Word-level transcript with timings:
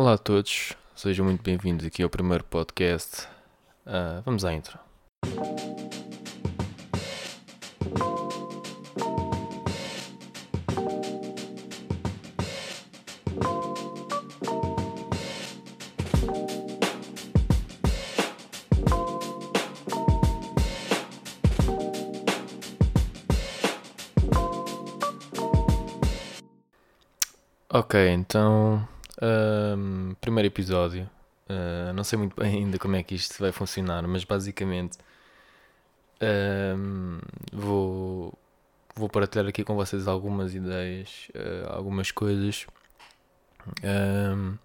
Olá 0.00 0.12
a 0.12 0.16
todos, 0.16 0.76
sejam 0.94 1.26
muito 1.26 1.42
bem-vindos 1.42 1.84
aqui 1.84 2.04
ao 2.04 2.08
primeiro 2.08 2.44
podcast. 2.44 3.26
Uh, 3.84 4.22
vamos 4.24 4.44
à 4.44 4.54
intro. 4.54 4.78
Ok, 27.68 28.08
então 28.10 28.86
um, 29.22 30.14
primeiro 30.20 30.46
episódio. 30.46 31.08
Uh, 31.48 31.92
não 31.94 32.04
sei 32.04 32.18
muito 32.18 32.38
bem 32.40 32.56
ainda 32.56 32.78
como 32.78 32.96
é 32.96 33.02
que 33.02 33.14
isto 33.14 33.38
vai 33.38 33.52
funcionar, 33.52 34.06
mas 34.06 34.22
basicamente 34.24 34.98
um, 36.20 37.20
vou, 37.52 38.38
vou 38.94 39.08
partilhar 39.08 39.46
aqui 39.46 39.64
com 39.64 39.74
vocês 39.74 40.08
algumas 40.08 40.54
ideias, 40.54 41.28
uh, 41.34 41.72
algumas 41.72 42.10
coisas. 42.10 42.66
Um, 43.84 44.56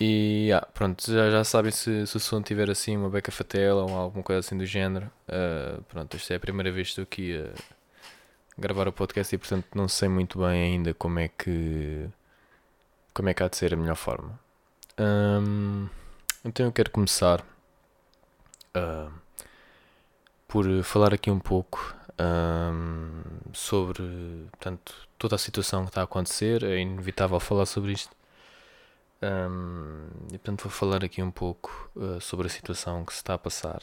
e 0.00 0.50
ah, 0.52 0.66
pronto, 0.74 1.10
já, 1.10 1.30
já 1.30 1.44
sabem 1.44 1.70
se, 1.70 2.06
se 2.06 2.16
o 2.16 2.20
som 2.20 2.42
tiver 2.42 2.68
assim 2.68 2.96
uma 2.96 3.08
beca 3.08 3.30
fatela 3.30 3.82
ou 3.84 3.96
alguma 3.96 4.22
coisa 4.24 4.40
assim 4.40 4.56
do 4.56 4.66
género. 4.66 5.10
Uh, 5.28 5.82
pronto, 5.84 6.16
esta 6.16 6.34
é 6.34 6.36
a 6.36 6.40
primeira 6.40 6.72
vez 6.72 6.88
que 6.88 7.00
estou 7.00 7.02
aqui 7.04 7.36
a 7.36 7.52
gravar 8.58 8.88
o 8.88 8.92
podcast 8.92 9.34
e 9.34 9.38
portanto 9.38 9.66
não 9.74 9.88
sei 9.88 10.08
muito 10.08 10.38
bem 10.38 10.74
ainda 10.74 10.94
como 10.94 11.18
é 11.18 11.28
que 11.28 12.08
como 13.14 13.28
é 13.28 13.34
que 13.34 13.42
há 13.42 13.48
de 13.48 13.56
ser 13.56 13.72
a 13.72 13.76
melhor 13.76 13.96
forma. 13.96 14.38
Então 16.44 16.66
eu 16.66 16.72
quero 16.72 16.90
começar 16.90 17.40
uh, 18.76 19.10
por 20.46 20.66
falar 20.82 21.14
aqui 21.14 21.30
um 21.30 21.40
pouco 21.40 21.96
um, 22.20 23.22
sobre 23.54 24.02
portanto, 24.50 24.94
toda 25.18 25.36
a 25.36 25.38
situação 25.38 25.84
que 25.84 25.90
está 25.90 26.02
a 26.02 26.04
acontecer. 26.04 26.62
É 26.62 26.78
inevitável 26.78 27.40
falar 27.40 27.64
sobre 27.64 27.92
isto. 27.92 28.14
Um, 29.22 30.06
e 30.28 30.38
portanto 30.38 30.64
vou 30.64 30.70
falar 30.70 31.02
aqui 31.02 31.22
um 31.22 31.30
pouco 31.30 31.90
uh, 31.96 32.20
sobre 32.20 32.46
a 32.46 32.50
situação 32.50 33.06
que 33.06 33.12
se 33.14 33.20
está 33.20 33.34
a 33.34 33.38
passar. 33.38 33.82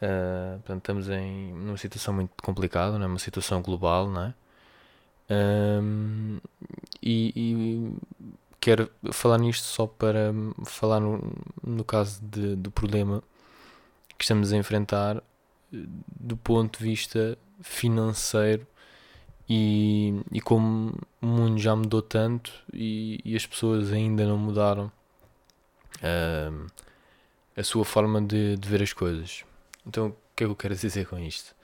Uh, 0.00 0.58
portanto, 0.60 0.78
estamos 0.78 1.08
em 1.10 1.52
numa 1.52 1.76
situação 1.76 2.14
muito 2.14 2.32
complicada, 2.42 2.96
não 2.98 3.04
é? 3.04 3.08
uma 3.08 3.18
situação 3.18 3.60
global, 3.60 4.08
não 4.08 4.22
é? 4.22 4.34
Um, 5.30 6.38
e, 7.02 7.32
e, 7.36 7.92
quero 8.60 8.90
falar 9.12 9.38
nisto 9.38 9.64
só 9.64 9.86
para 9.86 10.32
falar 10.64 11.00
no, 11.00 11.20
no 11.62 11.84
caso 11.84 12.20
de, 12.22 12.56
do 12.56 12.70
problema 12.70 13.22
que 14.16 14.24
estamos 14.24 14.52
a 14.52 14.56
enfrentar 14.56 15.22
do 15.70 16.36
ponto 16.36 16.78
de 16.78 16.84
vista 16.84 17.38
financeiro 17.60 18.66
e, 19.48 20.20
e 20.32 20.40
como 20.40 20.94
o 21.20 21.26
mundo 21.26 21.58
já 21.58 21.74
mudou 21.76 22.02
tanto 22.02 22.52
e, 22.72 23.20
e 23.24 23.36
as 23.36 23.46
pessoas 23.46 23.92
ainda 23.92 24.26
não 24.26 24.38
mudaram 24.38 24.90
uh, 25.96 26.66
a 27.56 27.62
sua 27.62 27.84
forma 27.84 28.20
de, 28.20 28.56
de 28.56 28.68
ver 28.68 28.82
as 28.82 28.92
coisas. 28.92 29.44
Então, 29.86 30.08
o 30.08 30.16
que 30.36 30.44
é 30.44 30.46
que 30.46 30.52
eu 30.52 30.56
quero 30.56 30.74
dizer 30.74 31.06
com 31.06 31.18
isto? 31.18 31.54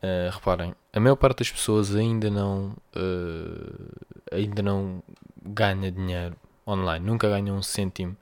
Uh, 0.00 0.30
reparem, 0.30 0.76
a 0.92 1.00
maior 1.00 1.16
parte 1.16 1.38
das 1.38 1.50
pessoas 1.50 1.96
ainda 1.96 2.30
não 2.30 2.76
uh, 2.94 4.06
ainda 4.30 4.62
não 4.62 5.02
ganha 5.42 5.90
dinheiro 5.90 6.36
online, 6.64 7.04
nunca 7.04 7.28
ganha 7.28 7.52
um 7.52 7.60
cêntimo 7.60 8.16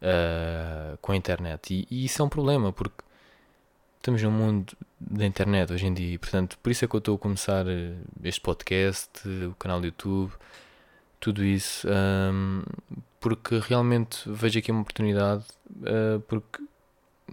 uh, 0.00 0.96
com 1.02 1.12
a 1.12 1.16
internet. 1.16 1.74
E, 1.74 1.86
e, 1.90 2.04
isso 2.06 2.22
é 2.22 2.24
um 2.24 2.28
problema 2.30 2.72
porque 2.72 3.04
estamos 3.98 4.22
num 4.22 4.30
mundo 4.30 4.72
da 4.98 5.26
internet 5.26 5.70
hoje 5.74 5.86
em 5.86 5.92
dia 5.92 6.14
e 6.14 6.18
portanto 6.18 6.58
por 6.62 6.70
isso 6.70 6.86
é 6.86 6.88
que 6.88 6.96
eu 6.96 6.98
estou 6.98 7.16
a 7.16 7.18
começar 7.18 7.66
este 8.24 8.40
podcast, 8.40 9.10
o 9.46 9.54
canal 9.56 9.80
do 9.80 9.86
YouTube, 9.86 10.32
tudo 11.20 11.44
isso 11.44 11.86
um, 11.86 12.62
porque 13.20 13.58
realmente 13.58 14.22
vejo 14.26 14.58
aqui 14.58 14.70
uma 14.70 14.80
oportunidade 14.80 15.44
porque 16.28 16.62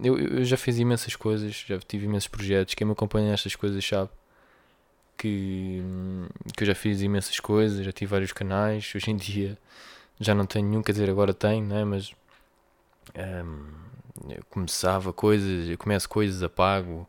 eu, 0.02 0.18
eu, 0.18 0.44
já 0.44 0.56
fiz 0.56 0.78
imensas 0.78 1.16
coisas, 1.16 1.64
já 1.66 1.78
tive 1.78 2.06
imensos 2.06 2.28
projetos. 2.28 2.74
Quem 2.74 2.86
me 2.86 2.92
acompanha 2.92 3.30
nestas 3.30 3.56
coisas 3.56 3.84
sabe 3.84 4.10
que, 5.16 5.82
que 6.56 6.62
eu 6.62 6.66
já 6.66 6.74
fiz 6.74 7.00
imensas 7.00 7.40
coisas, 7.40 7.84
já 7.84 7.92
tive 7.92 8.10
vários 8.10 8.32
canais. 8.32 8.92
Hoje 8.94 9.10
em 9.10 9.16
dia 9.16 9.58
já 10.20 10.34
não 10.34 10.46
tenho 10.46 10.68
nenhum, 10.68 10.82
quer 10.82 10.92
dizer, 10.92 11.10
agora 11.10 11.34
tenho, 11.34 11.64
né? 11.66 11.84
mas 11.84 12.12
um, 13.14 13.66
eu 14.30 14.42
começava 14.50 15.12
coisas, 15.12 15.68
eu 15.68 15.78
começo 15.78 16.08
coisas, 16.08 16.42
apago, 16.42 17.08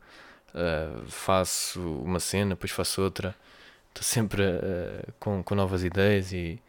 uh, 0.54 1.06
faço 1.08 1.82
uma 1.82 2.20
cena, 2.20 2.52
depois 2.52 2.72
faço 2.72 3.02
outra. 3.02 3.36
Estou 3.90 4.04
sempre 4.04 4.44
uh, 4.44 5.14
com, 5.20 5.42
com 5.44 5.56
novas 5.56 5.84
ideias 5.84 6.32
e, 6.32 6.62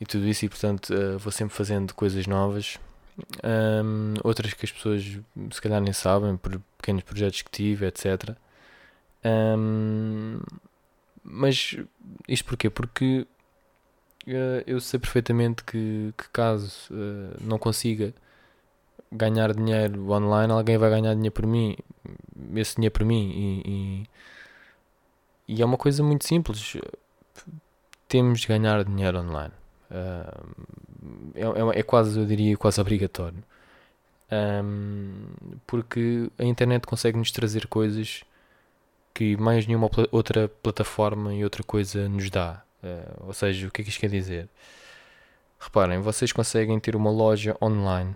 e 0.00 0.04
tudo 0.06 0.26
isso, 0.26 0.44
e 0.44 0.48
portanto 0.48 0.92
uh, 0.92 1.18
vou 1.18 1.32
sempre 1.32 1.56
fazendo 1.56 1.94
coisas 1.94 2.26
novas 2.26 2.78
um, 3.42 4.14
outras 4.22 4.52
que 4.54 4.64
as 4.64 4.72
pessoas 4.72 5.02
se 5.50 5.60
calhar 5.60 5.80
nem 5.80 5.92
sabem 5.92 6.36
por 6.36 6.60
pequenos 6.76 7.02
projetos 7.02 7.42
que 7.42 7.50
tive, 7.50 7.86
etc. 7.86 8.36
Um, 9.24 10.40
mas 11.22 11.76
isto 12.28 12.44
porquê? 12.44 12.70
Porque 12.70 13.26
uh, 14.26 14.62
eu 14.66 14.80
sei 14.80 15.00
perfeitamente 15.00 15.64
que, 15.64 16.12
que 16.16 16.28
caso 16.30 16.92
uh, 16.92 17.36
não 17.40 17.58
consiga 17.58 18.14
ganhar 19.10 19.54
dinheiro 19.54 20.10
online, 20.10 20.52
alguém 20.52 20.78
vai 20.78 20.90
ganhar 20.90 21.14
dinheiro 21.14 21.32
por 21.32 21.46
mim, 21.46 21.76
esse 22.54 22.76
dinheiro 22.76 22.92
por 22.92 23.04
mim, 23.04 23.30
e, 23.30 24.06
e, 25.48 25.54
e 25.56 25.62
é 25.62 25.64
uma 25.64 25.78
coisa 25.78 26.02
muito 26.02 26.26
simples. 26.26 26.76
Temos 28.08 28.40
de 28.40 28.48
ganhar 28.48 28.84
dinheiro 28.84 29.18
online. 29.18 29.52
Uh, 29.90 30.76
é, 31.34 31.42
é, 31.42 31.80
é, 31.80 31.82
quase, 31.82 32.18
eu 32.18 32.26
diria, 32.26 32.56
quase 32.56 32.80
obrigatório. 32.80 33.42
Um, 34.30 35.28
porque 35.66 36.30
a 36.38 36.44
internet 36.44 36.86
consegue 36.86 37.16
nos 37.16 37.30
trazer 37.30 37.66
coisas 37.68 38.24
que 39.14 39.36
mais 39.36 39.66
nenhuma 39.66 39.88
outra 40.10 40.48
plataforma 40.48 41.32
e 41.34 41.44
outra 41.44 41.62
coisa 41.62 42.08
nos 42.08 42.28
dá. 42.28 42.62
Uh, 42.82 43.26
ou 43.28 43.32
seja, 43.32 43.66
o 43.66 43.70
que 43.70 43.82
é 43.82 43.84
que 43.84 43.90
isto 43.90 44.00
quer 44.00 44.10
dizer? 44.10 44.48
Reparem, 45.58 46.00
vocês 46.00 46.32
conseguem 46.32 46.78
ter 46.78 46.94
uma 46.94 47.10
loja 47.10 47.56
online 47.62 48.14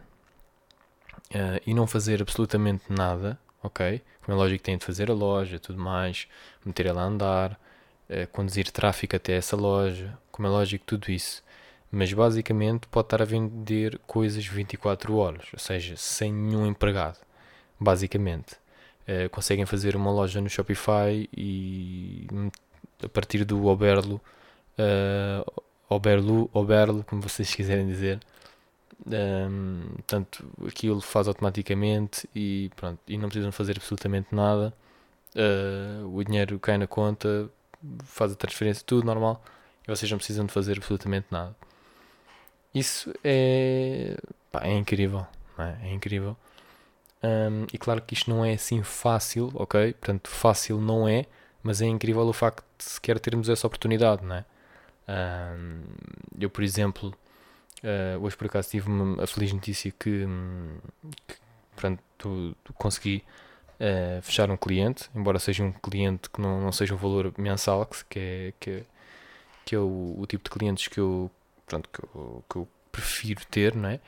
uh, 1.34 1.60
e 1.66 1.72
não 1.72 1.86
fazer 1.86 2.20
absolutamente 2.20 2.84
nada, 2.90 3.38
ok? 3.62 4.02
Como 4.24 4.36
é 4.36 4.40
lógico 4.40 4.62
têm 4.62 4.76
de 4.76 4.84
fazer 4.84 5.10
a 5.10 5.14
loja, 5.14 5.58
tudo 5.58 5.78
mais, 5.80 6.26
meter 6.64 6.86
ela 6.86 7.02
a 7.02 7.06
andar, 7.06 7.52
uh, 7.52 8.26
conduzir 8.32 8.70
tráfego 8.70 9.16
até 9.16 9.32
essa 9.34 9.56
loja, 9.56 10.18
como 10.30 10.46
é 10.48 10.50
lógico 10.50 10.84
tudo 10.84 11.10
isso 11.10 11.42
mas 11.90 12.12
basicamente 12.12 12.86
pode 12.88 13.06
estar 13.06 13.22
a 13.22 13.24
vender 13.24 13.98
coisas 14.06 14.46
24 14.46 15.16
horas, 15.16 15.46
ou 15.52 15.58
seja, 15.58 15.96
sem 15.96 16.32
nenhum 16.32 16.66
empregado, 16.66 17.18
basicamente. 17.78 18.54
Uh, 19.08 19.28
conseguem 19.30 19.66
fazer 19.66 19.96
uma 19.96 20.12
loja 20.12 20.40
no 20.40 20.48
Shopify 20.48 21.28
e 21.36 22.26
a 23.02 23.08
partir 23.08 23.44
do 23.44 23.66
Oberlo, 23.66 24.20
uh, 24.78 25.62
Oberlo, 25.88 26.48
Oberlo, 26.52 27.04
como 27.04 27.22
vocês 27.22 27.52
quiserem 27.54 27.86
dizer, 27.86 28.20
um, 29.06 29.12
ehm, 29.12 29.92
portanto, 29.94 30.46
aquilo 30.66 31.00
faz 31.00 31.26
automaticamente 31.26 32.28
e 32.34 32.70
pronto, 32.76 33.00
e 33.08 33.18
não 33.18 33.28
precisam 33.28 33.50
fazer 33.50 33.76
absolutamente 33.78 34.34
nada. 34.34 34.72
Uh, 35.34 36.06
o 36.16 36.22
dinheiro 36.24 36.58
cai 36.58 36.76
na 36.78 36.86
conta, 36.86 37.48
faz 38.04 38.32
a 38.32 38.36
transferência, 38.36 38.84
tudo 38.86 39.04
normal, 39.06 39.42
e 39.86 39.90
vocês 39.90 40.10
não 40.10 40.18
precisam 40.18 40.46
de 40.46 40.52
fazer 40.52 40.78
absolutamente 40.78 41.26
nada. 41.30 41.56
Isso 42.74 43.12
é, 43.24 44.16
pá, 44.50 44.62
é 44.64 44.72
incrível, 44.72 45.26
é? 45.58 45.88
é? 45.88 45.92
incrível. 45.92 46.36
Um, 47.22 47.66
e 47.72 47.76
claro 47.78 48.00
que 48.00 48.14
isto 48.14 48.30
não 48.30 48.44
é 48.44 48.54
assim 48.54 48.82
fácil, 48.82 49.50
ok? 49.54 49.92
Portanto, 49.94 50.30
fácil 50.30 50.80
não 50.80 51.06
é, 51.06 51.26
mas 51.62 51.82
é 51.82 51.86
incrível 51.86 52.22
o 52.22 52.32
facto 52.32 52.64
de 52.78 52.84
sequer 52.84 53.18
termos 53.18 53.48
essa 53.48 53.66
oportunidade, 53.66 54.24
não 54.24 54.36
é? 54.36 54.44
Um, 55.08 55.82
eu, 56.38 56.48
por 56.48 56.62
exemplo, 56.62 57.14
uh, 57.82 58.24
hoje 58.24 58.36
por 58.36 58.46
acaso 58.46 58.70
tive 58.70 58.88
a 59.20 59.26
feliz 59.26 59.52
notícia 59.52 59.90
que, 59.90 60.24
que 61.26 61.36
pronto, 61.76 62.56
consegui 62.74 63.24
uh, 63.80 64.22
fechar 64.22 64.50
um 64.50 64.56
cliente, 64.56 65.10
embora 65.14 65.38
seja 65.38 65.64
um 65.64 65.72
cliente 65.72 66.30
que 66.30 66.40
não, 66.40 66.60
não 66.60 66.72
seja 66.72 66.94
um 66.94 66.98
valor 66.98 67.32
mensal, 67.36 67.86
que 68.08 68.18
é, 68.18 68.52
que 68.60 68.70
é, 68.70 68.84
que 69.64 69.74
é 69.74 69.78
o, 69.78 70.14
o 70.18 70.26
tipo 70.26 70.44
de 70.44 70.50
clientes 70.50 70.88
que 70.88 71.00
eu, 71.00 71.30
pronto, 71.70 71.88
que, 71.88 72.00
eu, 72.02 72.44
que 72.50 72.56
eu 72.56 72.68
prefiro 72.90 73.46
ter, 73.46 73.74
não 73.76 73.88
é? 73.88 74.00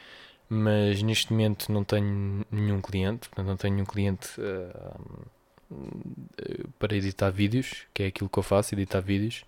Mas 0.49 1.03
neste 1.03 1.33
momento 1.33 1.73
não 1.73 1.85
tenho 1.85 2.45
nenhum 2.51 2.81
cliente, 2.81 3.29
portanto 3.29 3.47
não 3.47 3.57
tenho 3.57 3.75
nenhum 3.75 3.87
cliente 3.87 4.29
uh, 4.41 5.33
para 6.79 6.95
editar 6.95 7.31
vídeos, 7.31 7.87
que 7.95 8.03
é 8.03 8.07
aquilo 8.09 8.29
que 8.29 8.39
eu 8.39 8.43
faço, 8.43 8.75
editar 8.75 9.01
vídeos. 9.01 9.45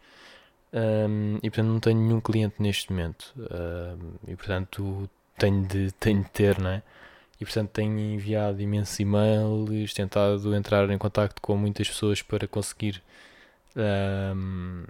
um, 0.72 1.36
e 1.42 1.50
portanto 1.50 1.66
não 1.68 1.80
tenho 1.80 2.00
nenhum 2.00 2.20
cliente 2.20 2.56
neste 2.58 2.90
momento 2.92 3.34
um, 3.38 4.30
e 4.32 4.36
portanto 4.36 5.10
tenho 5.38 5.66
de, 5.66 5.92
tenho 5.92 6.22
de 6.22 6.30
ter, 6.30 6.58
não 6.58 6.70
é? 6.70 6.82
E 7.40 7.44
portanto 7.44 7.70
tenho 7.70 7.98
enviado 7.98 8.60
imensos 8.62 8.98
e-mails, 9.00 9.92
tentado 9.92 10.54
entrar 10.54 10.88
em 10.90 10.98
contato 10.98 11.40
com 11.42 11.56
muitas 11.56 11.88
pessoas 11.88 12.22
para 12.22 12.46
conseguir 12.48 13.02
um, 13.76 14.84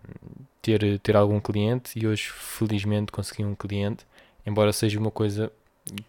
ter, 0.60 0.98
ter 1.00 1.16
algum 1.16 1.40
cliente 1.40 1.98
e 1.98 2.06
hoje 2.06 2.28
felizmente 2.30 3.12
consegui 3.12 3.44
um 3.44 3.54
cliente, 3.54 4.06
embora 4.46 4.72
seja 4.72 4.98
uma 4.98 5.10
coisa 5.10 5.52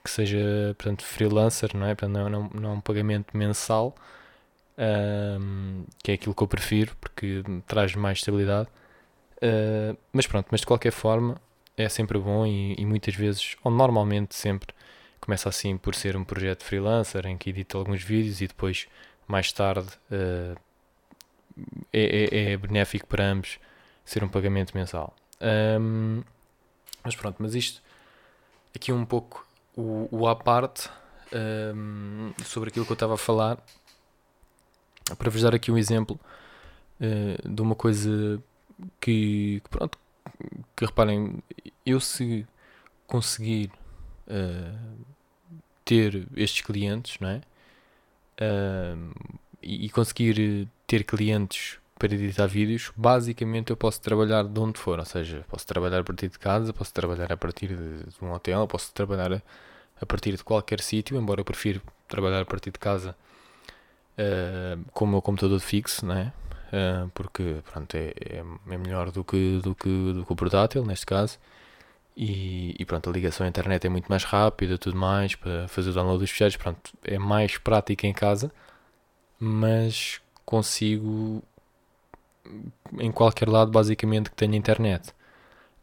que 0.04 0.10
seja 0.10 0.74
portanto, 0.78 1.04
freelancer, 1.04 1.76
não 1.76 1.86
é? 1.86 1.96
Portanto, 1.96 2.14
não, 2.14 2.30
não, 2.30 2.50
não 2.54 2.70
é 2.72 2.74
um 2.74 2.82
pagamento 2.82 3.36
mensal, 3.36 3.96
um, 4.78 5.84
que 6.04 6.12
é 6.12 6.14
aquilo 6.16 6.34
que 6.34 6.44
eu 6.44 6.48
prefiro 6.48 6.96
porque 7.00 7.44
traz 7.68 7.96
mais 7.96 8.20
estabilidade. 8.20 8.70
Uh, 9.38 9.98
mas 10.14 10.26
pronto, 10.28 10.48
mas 10.50 10.62
de 10.62 10.66
qualquer 10.66 10.92
forma 10.92 11.36
é 11.78 11.90
sempre 11.90 12.18
bom 12.18 12.46
e, 12.46 12.74
e, 12.78 12.86
muitas 12.86 13.16
vezes, 13.16 13.58
ou 13.64 13.72
normalmente 13.72 14.34
sempre, 14.36 14.74
começa 15.20 15.50
assim 15.50 15.78
por 15.78 15.94
ser 15.96 16.16
um 16.16 16.24
projeto 16.24 16.64
freelancer 16.64 17.26
em 17.28 17.38
que 17.38 17.50
edito 17.50 17.78
alguns 17.78 18.02
vídeos 18.02 18.42
e 18.42 18.48
depois 18.48 18.88
mais 19.28 19.52
tarde 19.52 19.88
uh, 20.12 20.56
é, 21.92 22.02
é, 22.02 22.52
é, 22.52 22.58
benéfico 22.58 23.08
para 23.08 23.26
ambos 23.26 23.60
ser 24.04 24.24
um 24.24 24.28
pagamento 24.28 24.76
mensal. 24.76 25.16
Um, 25.42 26.24
mas 27.04 27.16
pronto, 27.16 27.38
mas 27.40 27.56
isto 27.56 27.82
aqui 28.76 28.92
um 28.92 29.06
pouco 29.06 29.46
o, 29.76 30.08
o 30.12 30.28
à 30.28 30.36
parte 30.36 30.90
um, 31.76 32.34
sobre 32.44 32.70
aquilo 32.70 32.86
que 32.86 32.92
eu 32.92 32.96
estava 32.96 33.16
a 33.16 33.18
falar 33.18 33.58
para 35.18 35.30
vos 35.30 35.42
dar 35.42 35.54
aqui 35.54 35.72
um 35.72 35.78
exemplo 35.78 36.20
uh, 37.00 37.50
de 37.50 37.62
uma 37.62 37.76
coisa 37.76 38.42
que, 39.00 39.62
que, 39.64 39.70
pronto 39.70 39.98
que 40.76 40.86
reparem 40.86 41.44
eu 41.86 42.00
se 42.00 42.46
conseguir 43.08 43.72
uh, 44.28 45.06
ter 45.84 46.28
estes 46.36 46.62
clientes 46.66 47.20
não 47.20 47.30
é? 47.30 47.42
Uh, 48.42 49.14
e, 49.62 49.86
e 49.86 49.90
conseguir 49.90 50.68
ter 50.88 51.04
clientes 51.04 51.80
para 51.98 52.14
editar 52.14 52.48
vídeos, 52.48 52.92
basicamente 52.96 53.70
eu 53.70 53.78
posso 53.78 54.02
trabalhar 54.02 54.44
de 54.44 54.60
onde 54.60 54.80
for, 54.80 55.00
ou 55.00 55.06
seja, 55.06 55.46
posso 55.48 55.66
trabalhar 55.66 56.00
a 56.00 56.04
partir 56.04 56.28
de 56.28 56.38
casa, 56.38 56.74
posso 56.74 56.94
trabalhar 56.94 57.32
a 57.32 57.38
partir 57.38 57.68
de, 57.68 58.06
um 58.22 58.32
hotel, 58.34 58.68
posso 58.68 58.94
trabalhar 58.94 59.32
a, 59.34 59.42
a 60.02 60.06
partir 60.06 60.36
de 60.36 60.44
qualquer 60.44 60.82
sítio, 60.82 61.18
embora 61.18 61.40
eu 61.42 61.46
prefiro 61.46 61.82
trabalhar 62.08 62.42
a 62.42 62.46
partir 62.46 62.72
de 62.72 62.80
casa 62.80 63.16
uh, 64.18 64.84
com 64.92 65.06
o 65.06 65.08
meu 65.08 65.22
computador 65.22 65.60
fixo, 65.60 66.06
né? 66.06 66.34
Uh, 66.68 67.10
porque 67.14 67.58
pronto, 67.72 67.96
é, 67.96 68.14
é, 68.20 68.44
é, 68.70 68.78
melhor 68.78 69.12
do 69.12 69.24
que, 69.24 69.60
do, 69.64 69.74
que, 69.74 70.14
do 70.14 70.26
que 70.26 70.34
o 70.34 70.36
portátil, 70.36 70.84
neste 70.86 71.06
caso. 71.06 71.40
E, 72.18 72.76
e, 72.80 72.86
pronto, 72.86 73.10
a 73.10 73.14
ligação 73.14 73.46
à 73.46 73.50
internet 73.50 73.86
é 73.86 73.90
muito 73.90 74.08
mais 74.08 74.24
rápida 74.24 74.78
tudo 74.78 74.98
mais, 74.98 75.36
para 75.36 75.68
fazer 75.68 75.90
o 75.92 75.94
download 75.94 76.20
dos 76.20 76.30
ficheiros, 76.30 76.56
pronto, 76.58 76.92
é 77.04 77.18
mais 77.18 77.58
prática 77.58 78.08
em 78.08 78.14
casa, 78.14 78.52
mas 79.40 80.22
consigo 80.46 81.44
em 83.00 83.12
qualquer 83.12 83.50
lado 83.50 83.72
basicamente 83.72 84.30
que 84.30 84.36
tenha 84.36 84.58
internet. 84.58 85.14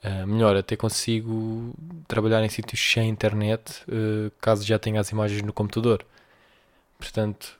Uh, 0.04 0.26
melhor, 0.26 0.56
até 0.56 0.76
consigo 0.76 1.72
trabalhar 2.08 2.44
em 2.44 2.48
sítios 2.48 2.80
sem 2.80 3.08
internet 3.08 3.84
uh, 3.88 4.32
caso 4.40 4.64
já 4.64 4.78
tenha 4.78 5.00
as 5.00 5.10
imagens 5.10 5.42
no 5.42 5.52
computador. 5.52 6.04
Portanto, 6.98 7.58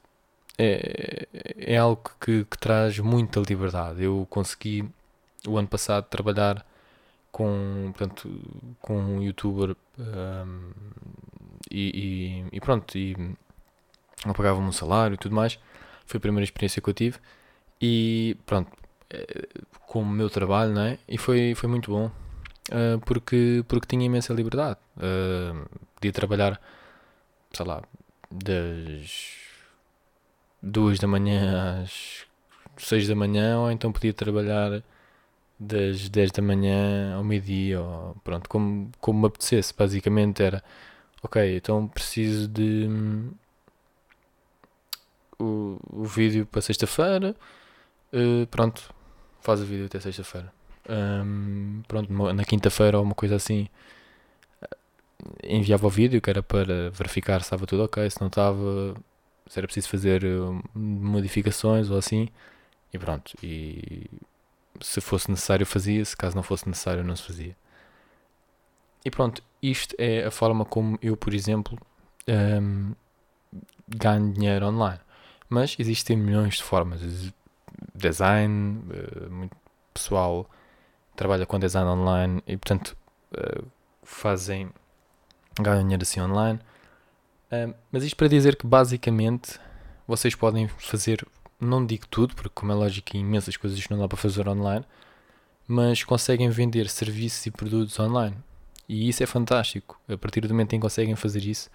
é, 0.59 1.27
é 1.57 1.77
algo 1.77 2.03
que, 2.21 2.45
que, 2.45 2.59
traz 2.59 2.99
muita 2.99 3.41
liberdade. 3.41 4.03
Eu 4.05 4.27
consegui 4.31 4.89
o 5.47 5.59
ano 5.59 5.69
passado 5.69 6.05
trabalhar 6.05 6.65
com, 7.31 7.93
portanto, 7.97 8.31
com 8.81 8.97
um 8.99 9.23
youtuber 9.23 9.75
um, 9.99 10.71
e, 11.71 12.45
e, 12.51 12.57
e, 12.57 12.61
pronto, 12.61 12.97
e 12.97 13.17
não 14.25 14.35
pagava-me 14.35 14.67
um 14.67 14.73
salário 14.73 15.15
e 15.15 15.19
tudo 15.19 15.35
mais. 15.35 15.59
Foi 16.07 16.19
a 16.19 16.21
primeira 16.21 16.45
experiência 16.45 16.81
que 16.83 16.89
eu 16.89 16.95
tive 16.95 17.19
e 17.81 18.37
pronto, 18.47 18.71
eh, 19.11 19.49
com 19.87 20.03
o 20.03 20.07
meu 20.07 20.31
trabalho, 20.31 20.73
não 20.73 20.83
é? 20.83 20.99
E 21.09 21.19
foi, 21.19 21.55
foi 21.55 21.69
muito 21.69 21.91
bom 21.91 22.07
uh, 22.07 22.99
porque, 23.05 23.65
porque 23.69 23.87
tinha 23.87 24.05
imensa 24.07 24.33
liberdade. 24.33 24.79
Uh, 24.97 25.69
podia 25.97 26.13
trabalhar, 26.13 26.61
sei 27.53 27.67
lá, 27.67 27.83
das 28.31 29.37
duas 30.63 30.99
da 30.99 31.07
manhã 31.09 31.83
às 31.83 32.27
seis 32.77 33.09
da 33.09 33.15
manhã, 33.15 33.59
ou 33.59 33.71
então 33.71 33.93
podia 33.93 34.13
trabalhar 34.13 34.83
das 35.59 36.09
10 36.09 36.33
da 36.33 36.43
manhã 36.43 37.15
ao 37.17 37.25
meio-dia, 37.25 37.81
ou 37.81 38.17
pronto, 38.25 38.49
como, 38.49 38.91
como 39.01 39.21
me 39.21 39.27
apetecesse. 39.27 39.75
Basicamente 39.77 40.43
era, 40.43 40.63
ok, 41.23 41.57
então 41.57 41.87
preciso 41.89 42.49
de 42.49 42.89
o, 45.43 45.79
o 46.03 46.05
vídeo 46.05 46.47
para 46.47 46.61
sexta-feira, 46.61 47.35
uh, 48.13 48.47
pronto, 48.49 48.93
faz 49.41 49.61
o 49.61 49.65
vídeo 49.65 49.87
até 49.87 50.01
sexta-feira. 50.01 50.53
Um, 50.89 51.83
pronto, 51.87 52.13
na 52.33 52.45
quinta-feira 52.45 52.99
ou 52.99 53.05
uma 53.05 53.15
coisa 53.15 53.37
assim, 53.37 53.69
enviava 55.43 55.87
o 55.87 55.91
vídeo 55.91 56.21
que 56.21 56.31
era 56.31 56.43
para 56.43 56.91
verificar 56.91 57.41
se 57.41 57.47
estava 57.47 57.67
tudo 57.67 57.85
ok, 57.85 58.09
se 58.11 58.21
não 58.21 58.29
estava, 58.29 58.95
se 59.47 59.59
era 59.59 59.67
preciso 59.67 59.89
fazer 59.89 60.23
modificações 60.75 61.91
ou 61.91 61.99
assim, 61.99 62.29
e 62.93 62.99
pronto. 62.99 63.33
E 63.43 64.11
se 64.81 65.01
fosse 65.01 65.31
necessário 65.31 65.67
fazia, 65.67 66.05
se 66.05 66.17
caso 66.17 66.37
não 66.37 66.43
fosse 66.43 66.69
necessário 66.69 67.05
não 67.05 67.17
se 67.17 67.23
fazia. 67.23 67.57
E 69.05 69.11
pronto, 69.11 69.43
isto 69.63 69.95
é 69.99 70.25
a 70.25 70.31
forma 70.31 70.65
como 70.65 70.99
eu, 71.03 71.17
por 71.17 71.35
exemplo, 71.35 71.79
um, 72.29 72.95
ganho 73.89 74.33
dinheiro 74.33 74.67
online. 74.67 75.01
Mas 75.53 75.77
existem 75.79 76.17
milhões 76.17 76.57
de 76.57 76.63
formas. 76.63 77.03
Design, 77.95 78.79
uh, 78.89 79.31
muito 79.31 79.55
pessoal 79.93 80.49
trabalha 81.15 81.45
com 81.45 81.59
design 81.59 81.91
online 81.91 82.43
e, 82.47 82.57
portanto, 82.57 82.97
uh, 83.35 83.67
fazem. 84.03 84.71
ganham 85.61 85.83
dinheiro 85.83 86.03
assim 86.03 86.23
online. 86.23 86.59
Mas 87.93 88.03
isto 88.03 88.17
para 88.17 88.29
dizer 88.29 88.57
que, 88.57 88.67
basicamente, 88.67 89.61
vocês 90.09 90.35
podem 90.35 90.69
fazer. 90.69 91.23
Não 91.61 91.85
digo 91.85 92.07
tudo, 92.07 92.35
porque, 92.35 92.49
como 92.55 92.73
é 92.73 92.75
lógico, 92.75 93.15
imensas 93.15 93.55
coisas 93.59 93.87
não 93.91 93.99
dá 93.99 94.09
para 94.09 94.17
fazer 94.17 94.49
online. 94.49 94.87
Mas 95.69 96.03
conseguem 96.03 96.49
vender 96.49 96.89
serviços 96.89 97.45
e 97.45 97.51
produtos 97.51 98.01
online. 98.01 98.39
E 98.89 99.07
isso 99.07 99.23
é 99.23 99.27
fantástico. 99.27 100.01
A 100.09 100.17
partir 100.17 100.41
do 100.41 100.49
momento 100.49 100.73
em 100.73 100.79
que 100.79 100.83
conseguem 100.83 101.15
fazer 101.15 101.45
isso, 101.45 101.69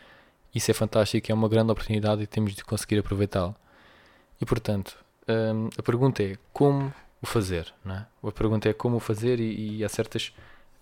isso 0.53 0.71
é 0.71 0.73
fantástico, 0.73 1.31
é 1.31 1.35
uma 1.35 1.47
grande 1.47 1.71
oportunidade 1.71 2.23
e 2.23 2.25
temos 2.25 2.55
de 2.55 2.63
conseguir 2.63 2.97
aproveitá-la. 2.97 3.55
E 4.39 4.45
portanto, 4.45 4.97
um, 5.27 5.69
a 5.77 5.83
pergunta 5.83 6.23
é 6.23 6.37
como 6.53 6.93
o 7.21 7.25
fazer, 7.25 7.73
não 7.83 7.95
é? 7.95 8.05
A 8.23 8.31
pergunta 8.31 8.69
é 8.69 8.73
como 8.73 8.97
o 8.97 8.99
fazer 8.99 9.39
e, 9.39 9.77
e 9.77 9.83
há 9.83 9.89
certas 9.89 10.33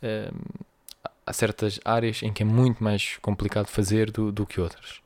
um, 0.04 0.66
há 1.26 1.34
certas 1.34 1.80
áreas 1.84 2.22
em 2.22 2.32
que 2.32 2.44
é 2.44 2.46
muito 2.46 2.84
mais 2.84 3.18
complicado 3.18 3.68
fazer 3.68 4.12
do, 4.12 4.32
do 4.32 4.46
que 4.46 4.62
outras. 4.62 5.02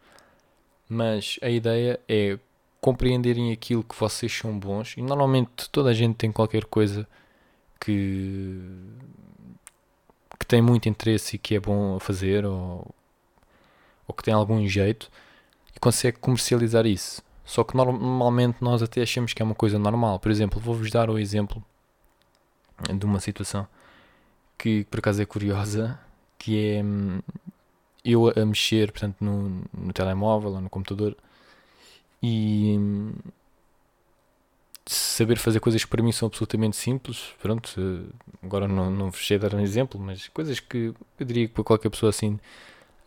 Mas 0.87 1.39
a 1.41 1.49
ideia 1.49 1.99
é 2.07 2.37
compreenderem 2.81 3.51
aquilo 3.51 3.83
que 3.83 3.95
vocês 3.95 4.33
são 4.33 4.57
bons 4.57 4.95
e 4.97 5.01
normalmente 5.01 5.69
toda 5.69 5.89
a 5.89 5.93
gente 5.93 6.15
tem 6.15 6.31
qualquer 6.31 6.65
coisa 6.65 7.07
que 7.79 8.59
que 10.39 10.45
tem 10.45 10.61
muito 10.61 10.87
interesse 10.87 11.35
e 11.35 11.39
que 11.39 11.55
é 11.55 11.59
bom 11.59 11.97
a 11.97 11.99
fazer 11.99 12.45
ou, 12.45 12.87
ou 14.07 14.15
que 14.15 14.23
tem 14.23 14.33
algum 14.33 14.65
jeito 14.67 15.11
e 15.75 15.79
consegue 15.79 16.17
comercializar 16.17 16.85
isso. 16.85 17.21
Só 17.49 17.63
que 17.63 17.75
normalmente 17.75 18.57
nós 18.61 18.83
até 18.83 19.01
achamos 19.01 19.33
que 19.33 19.41
é 19.41 19.45
uma 19.45 19.55
coisa 19.55 19.79
normal. 19.79 20.19
Por 20.19 20.29
exemplo, 20.29 20.59
vou-vos 20.59 20.91
dar 20.91 21.09
o 21.09 21.17
exemplo 21.17 21.63
de 22.95 23.03
uma 23.07 23.19
situação 23.19 23.67
que 24.55 24.83
por 24.85 24.99
acaso 24.99 25.19
é 25.19 25.25
curiosa, 25.25 25.99
que 26.37 26.75
é 26.75 26.83
hum, 26.83 27.19
eu 28.05 28.27
a 28.27 28.45
mexer 28.45 28.91
portanto, 28.91 29.15
no, 29.19 29.63
no 29.73 29.91
telemóvel 29.91 30.51
ou 30.51 30.61
no 30.61 30.69
computador 30.69 31.17
e 32.21 32.75
hum, 32.77 33.13
saber 34.85 35.39
fazer 35.39 35.59
coisas 35.59 35.83
que 35.83 35.89
para 35.89 36.03
mim 36.03 36.11
são 36.11 36.27
absolutamente 36.27 36.77
simples. 36.77 37.33
Pronto, 37.41 37.67
agora 38.43 38.67
não, 38.67 38.91
não 38.91 39.09
vos 39.09 39.25
sei 39.25 39.39
dar 39.39 39.55
um 39.55 39.59
exemplo, 39.59 39.99
mas 39.99 40.27
coisas 40.27 40.59
que 40.59 40.93
eu 41.19 41.25
diria 41.25 41.47
que 41.47 41.53
para 41.55 41.63
qualquer 41.63 41.89
pessoa 41.89 42.11
assim 42.11 42.39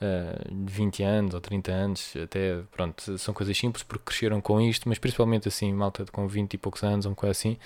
uh, 0.02 0.54
de 0.54 0.72
20 0.72 1.02
anos 1.02 1.34
ou 1.34 1.40
30 1.40 1.72
anos, 1.72 2.14
até, 2.22 2.60
pronto, 2.70 3.18
são 3.18 3.32
coisas 3.32 3.56
simples 3.56 3.82
porque 3.82 4.04
cresceram 4.04 4.40
com 4.40 4.60
isto, 4.60 4.88
mas 4.88 4.98
principalmente 4.98 5.48
assim, 5.48 5.72
malta 5.72 6.04
com 6.10 6.26
20 6.26 6.54
e 6.54 6.58
poucos 6.58 6.82
anos, 6.82 7.06
uma 7.06 7.14
coisa 7.14 7.30
assim, 7.30 7.56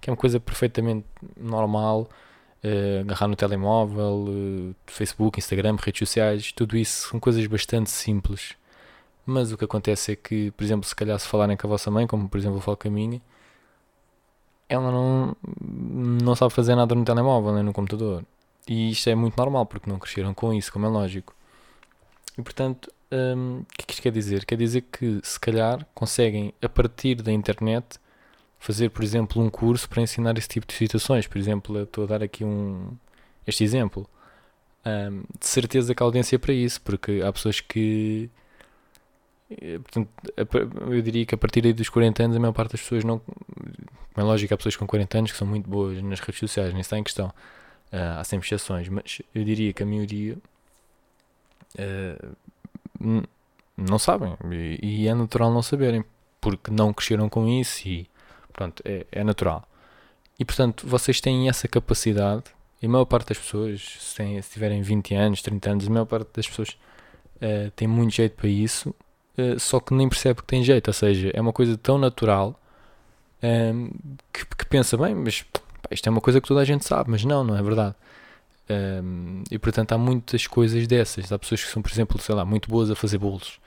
que 0.00 0.10
é 0.10 0.12
uma 0.12 0.16
coisa 0.16 0.38
perfeitamente 0.38 1.06
normal, 1.36 2.08
uh, 2.64 3.00
agarrar 3.00 3.28
no 3.28 3.36
telemóvel, 3.36 4.26
uh, 4.28 4.74
Facebook, 4.86 5.38
Instagram, 5.38 5.76
redes 5.80 5.98
sociais, 6.08 6.52
tudo 6.52 6.76
isso 6.76 7.08
são 7.08 7.20
coisas 7.20 7.46
bastante 7.46 7.90
simples. 7.90 8.54
Mas 9.24 9.50
o 9.52 9.58
que 9.58 9.64
acontece 9.64 10.12
é 10.12 10.16
que, 10.16 10.52
por 10.52 10.62
exemplo, 10.64 10.86
se 10.86 10.94
calhar 10.94 11.18
se 11.18 11.26
falarem 11.26 11.56
com 11.56 11.66
a 11.66 11.70
vossa 11.70 11.90
mãe, 11.90 12.06
como 12.06 12.28
por 12.28 12.38
exemplo 12.38 12.58
eu 12.58 12.60
falo 12.62 12.76
com 12.76 12.88
a 12.88 12.90
minha, 12.90 13.20
ela 14.68 14.90
não, 14.90 15.36
não 15.60 16.34
sabe 16.34 16.52
fazer 16.52 16.74
nada 16.74 16.94
no 16.94 17.04
telemóvel 17.04 17.54
nem 17.54 17.62
no 17.64 17.72
computador. 17.72 18.24
E 18.68 18.90
isto 18.90 19.08
é 19.08 19.14
muito 19.14 19.36
normal 19.36 19.66
porque 19.66 19.88
não 19.88 19.98
cresceram 19.98 20.34
com 20.34 20.52
isso, 20.52 20.72
como 20.72 20.86
é 20.86 20.88
lógico. 20.88 21.35
E 22.38 22.42
portanto, 22.42 22.92
hum, 23.10 23.60
o 23.60 23.66
que 23.76 23.82
é 23.82 23.86
que 23.86 23.92
isto 23.94 24.02
quer 24.02 24.12
dizer? 24.12 24.44
Quer 24.44 24.56
dizer 24.56 24.82
que 24.82 25.20
se 25.22 25.38
calhar 25.40 25.86
conseguem, 25.94 26.52
a 26.62 26.68
partir 26.68 27.16
da 27.16 27.32
internet, 27.32 27.98
fazer, 28.58 28.90
por 28.90 29.02
exemplo, 29.04 29.42
um 29.42 29.50
curso 29.50 29.88
para 29.88 30.02
ensinar 30.02 30.36
esse 30.38 30.48
tipo 30.48 30.66
de 30.66 30.74
situações. 30.74 31.26
Por 31.26 31.38
exemplo, 31.38 31.82
estou 31.82 32.04
a 32.04 32.06
dar 32.06 32.22
aqui 32.22 32.44
um, 32.44 32.90
este 33.46 33.64
exemplo. 33.64 34.08
Um, 34.84 35.22
de 35.38 35.46
certeza 35.46 35.94
que 35.94 36.02
a 36.02 36.06
audiência 36.06 36.36
é 36.36 36.38
para 36.38 36.52
isso, 36.54 36.80
porque 36.82 37.22
há 37.24 37.32
pessoas 37.32 37.60
que. 37.60 38.30
eh, 39.50 39.78
Portanto, 39.78 40.08
eu 40.92 41.02
diria 41.02 41.26
que 41.26 41.34
a 41.34 41.38
partir 41.38 41.72
dos 41.72 41.88
40 41.88 42.24
anos 42.24 42.36
a 42.36 42.40
maior 42.40 42.52
parte 42.52 42.72
das 42.72 42.80
pessoas 42.82 43.04
não. 43.04 43.20
É 44.16 44.22
lógico 44.22 44.54
há 44.54 44.56
pessoas 44.56 44.76
com 44.76 44.86
40 44.86 45.18
anos 45.18 45.32
que 45.32 45.38
são 45.38 45.46
muito 45.46 45.68
boas 45.68 46.02
nas 46.02 46.20
redes 46.20 46.40
sociais, 46.40 46.72
nem 46.72 46.80
está 46.80 46.98
em 46.98 47.04
questão. 47.04 47.28
Uh, 47.92 48.18
há 48.18 48.24
sempre 48.24 48.46
exceções, 48.46 48.88
mas 48.88 49.22
eu 49.34 49.44
diria 49.44 49.72
que 49.72 49.82
a 49.82 49.86
maioria 49.86 50.36
uh, 51.78 53.26
não 53.76 53.98
sabem 53.98 54.36
e, 54.50 54.78
e, 54.82 55.08
é 55.08 55.14
natural 55.14 55.52
não 55.52 55.62
saberem 55.62 56.04
porque 56.40 56.70
não 56.70 56.92
cresceram 56.92 57.28
com 57.28 57.46
isso 57.48 57.86
e 57.86 58.08
pronto, 58.52 58.82
é, 58.84 59.06
é 59.12 59.24
natural. 59.24 59.68
E 60.38 60.44
portanto, 60.44 60.86
vocês 60.86 61.20
têm 61.20 61.48
essa 61.48 61.68
capacidade 61.68 62.44
e 62.80 62.86
a 62.86 62.88
maior 62.88 63.04
parte 63.06 63.28
das 63.28 63.38
pessoas, 63.38 63.96
se, 64.00 64.16
têm, 64.16 64.40
se 64.40 64.50
tiverem 64.50 64.82
20 64.82 65.14
anos, 65.14 65.42
30 65.42 65.70
anos, 65.70 65.86
a 65.86 65.90
maior 65.90 66.04
parte 66.04 66.28
das 66.34 66.46
pessoas 66.46 66.76
uh, 67.36 67.70
tem 67.74 67.88
muito 67.88 68.14
jeito 68.14 68.36
para 68.36 68.48
isso, 68.48 68.94
uh, 69.38 69.58
só 69.58 69.80
que 69.80 69.94
nem 69.94 70.08
percebe 70.08 70.40
que 70.40 70.46
tem 70.46 70.62
jeito. 70.62 70.88
Ou 70.88 70.94
seja, 70.94 71.30
é 71.32 71.40
uma 71.40 71.52
coisa 71.52 71.76
tão 71.78 71.98
natural 71.98 72.58
um, 73.42 73.90
que, 74.32 74.44
que, 74.44 74.66
pensa, 74.66 74.96
bem, 74.96 75.14
mas 75.14 75.42
pá, 75.42 75.60
isto 75.90 76.06
é 76.06 76.10
uma 76.10 76.20
coisa 76.20 76.40
que 76.40 76.48
toda 76.48 76.60
a 76.60 76.64
gente 76.64 76.84
sabe, 76.84 77.10
mas 77.10 77.24
não, 77.24 77.42
não 77.42 77.56
é 77.56 77.62
verdade. 77.62 77.94
Um, 78.68 79.44
e 79.50 79.58
portanto 79.58 79.92
há 79.92 79.98
muitas 79.98 80.46
coisas 80.46 80.86
dessas. 80.86 81.30
Há 81.32 81.38
pessoas 81.38 81.64
que 81.64 81.70
são, 81.70 81.82
por 81.82 81.90
exemplo, 81.90 82.20
sei 82.20 82.34
lá, 82.34 82.44
muito 82.44 82.68
boas 82.68 82.90
a 82.90 82.94
fazer 82.94 83.18
bolos 83.18 83.60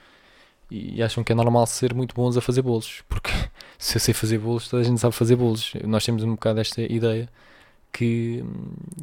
e 0.70 1.02
acham 1.02 1.24
que 1.24 1.32
é 1.32 1.34
normal 1.34 1.66
ser 1.66 1.92
muito 1.92 2.14
bons 2.14 2.36
a 2.36 2.40
fazer 2.40 2.62
bolos, 2.62 3.02
porque 3.08 3.30
se 3.76 3.96
eu 3.96 4.00
sei 4.00 4.14
fazer 4.14 4.38
bolos, 4.38 4.68
toda 4.68 4.82
a 4.82 4.84
gente 4.84 5.00
sabe 5.00 5.14
fazer 5.14 5.36
bolos. 5.36 5.72
Nós 5.84 6.04
temos 6.04 6.22
um 6.22 6.30
bocado 6.32 6.60
esta 6.60 6.80
ideia 6.80 7.28
que, 7.92 8.44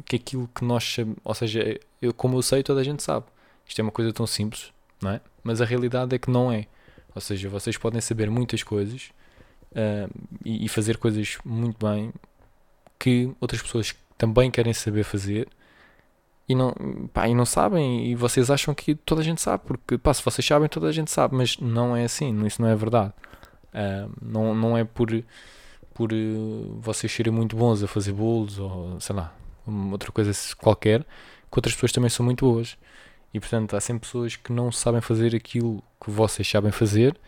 que 0.06 0.16
aquilo 0.16 0.48
que 0.54 0.64
nós 0.64 0.96
ou 1.22 1.34
seja, 1.34 1.78
eu, 2.00 2.14
como 2.14 2.38
eu 2.38 2.42
sei, 2.42 2.62
toda 2.62 2.80
a 2.80 2.84
gente 2.84 3.02
sabe. 3.02 3.26
Isto 3.66 3.80
é 3.80 3.82
uma 3.82 3.92
coisa 3.92 4.12
tão 4.12 4.26
simples, 4.26 4.72
não 5.02 5.10
é? 5.10 5.20
Mas 5.42 5.60
a 5.60 5.64
realidade 5.66 6.14
é 6.14 6.18
que 6.18 6.30
não 6.30 6.50
é. 6.50 6.66
Ou 7.14 7.20
seja, 7.20 7.48
vocês 7.50 7.76
podem 7.76 8.00
saber 8.00 8.30
muitas 8.30 8.62
coisas 8.62 9.10
uh, 9.72 10.10
e, 10.44 10.64
e, 10.64 10.68
fazer 10.68 10.96
coisas 10.96 11.36
muito 11.44 11.84
bem 11.84 12.12
que 12.98 13.30
outras 13.40 13.60
pessoas 13.60 13.94
também 14.16 14.50
querem 14.50 14.72
saber 14.72 15.04
fazer 15.04 15.48
e 16.48 16.54
não, 16.54 16.72
pá, 17.12 17.28
e 17.28 17.34
não 17.34 17.44
sabem 17.44 18.06
e 18.06 18.14
vocês 18.14 18.50
acham 18.50 18.74
que 18.74 18.94
toda 18.94 19.20
a 19.20 19.24
gente 19.24 19.40
sabe, 19.40 19.64
porque 19.66 19.98
pá, 19.98 20.14
se 20.14 20.24
vocês 20.24 20.46
sabem, 20.46 20.68
toda 20.68 20.88
a 20.88 20.92
gente 20.92 21.10
sabe, 21.10 21.36
mas 21.36 21.58
não 21.58 21.94
é 21.94 22.04
assim, 22.04 22.46
isso 22.46 22.62
não 22.62 22.68
é 22.68 22.74
verdade. 22.74 23.12
Uh, 23.68 24.10
não, 24.22 24.54
não 24.54 24.78
é 24.78 24.84
por 24.84 25.10
por 25.92 26.12
uh, 26.12 26.78
vocês 26.80 27.12
serem 27.12 27.32
muito 27.32 27.56
bons 27.56 27.82
a 27.82 27.88
fazer 27.88 28.12
bolos 28.12 28.58
ou 28.58 29.00
sei 29.00 29.16
lá, 29.16 29.34
outra 29.90 30.10
coisa 30.12 30.32
qualquer, 30.56 31.02
que 31.02 31.58
outras 31.58 31.74
pessoas 31.74 31.92
também 31.92 32.08
são 32.08 32.24
muito 32.24 32.46
boas. 32.46 32.78
E 33.34 33.40
portanto, 33.40 33.76
há 33.76 33.80
sempre 33.80 34.06
pessoas 34.06 34.36
que 34.36 34.52
não 34.52 34.72
sabem 34.72 35.00
fazer 35.00 35.34
aquilo 35.36 35.82
que 36.02 36.10
vocês 36.10 36.48
sabem 36.48 36.72
fazer 36.72 37.18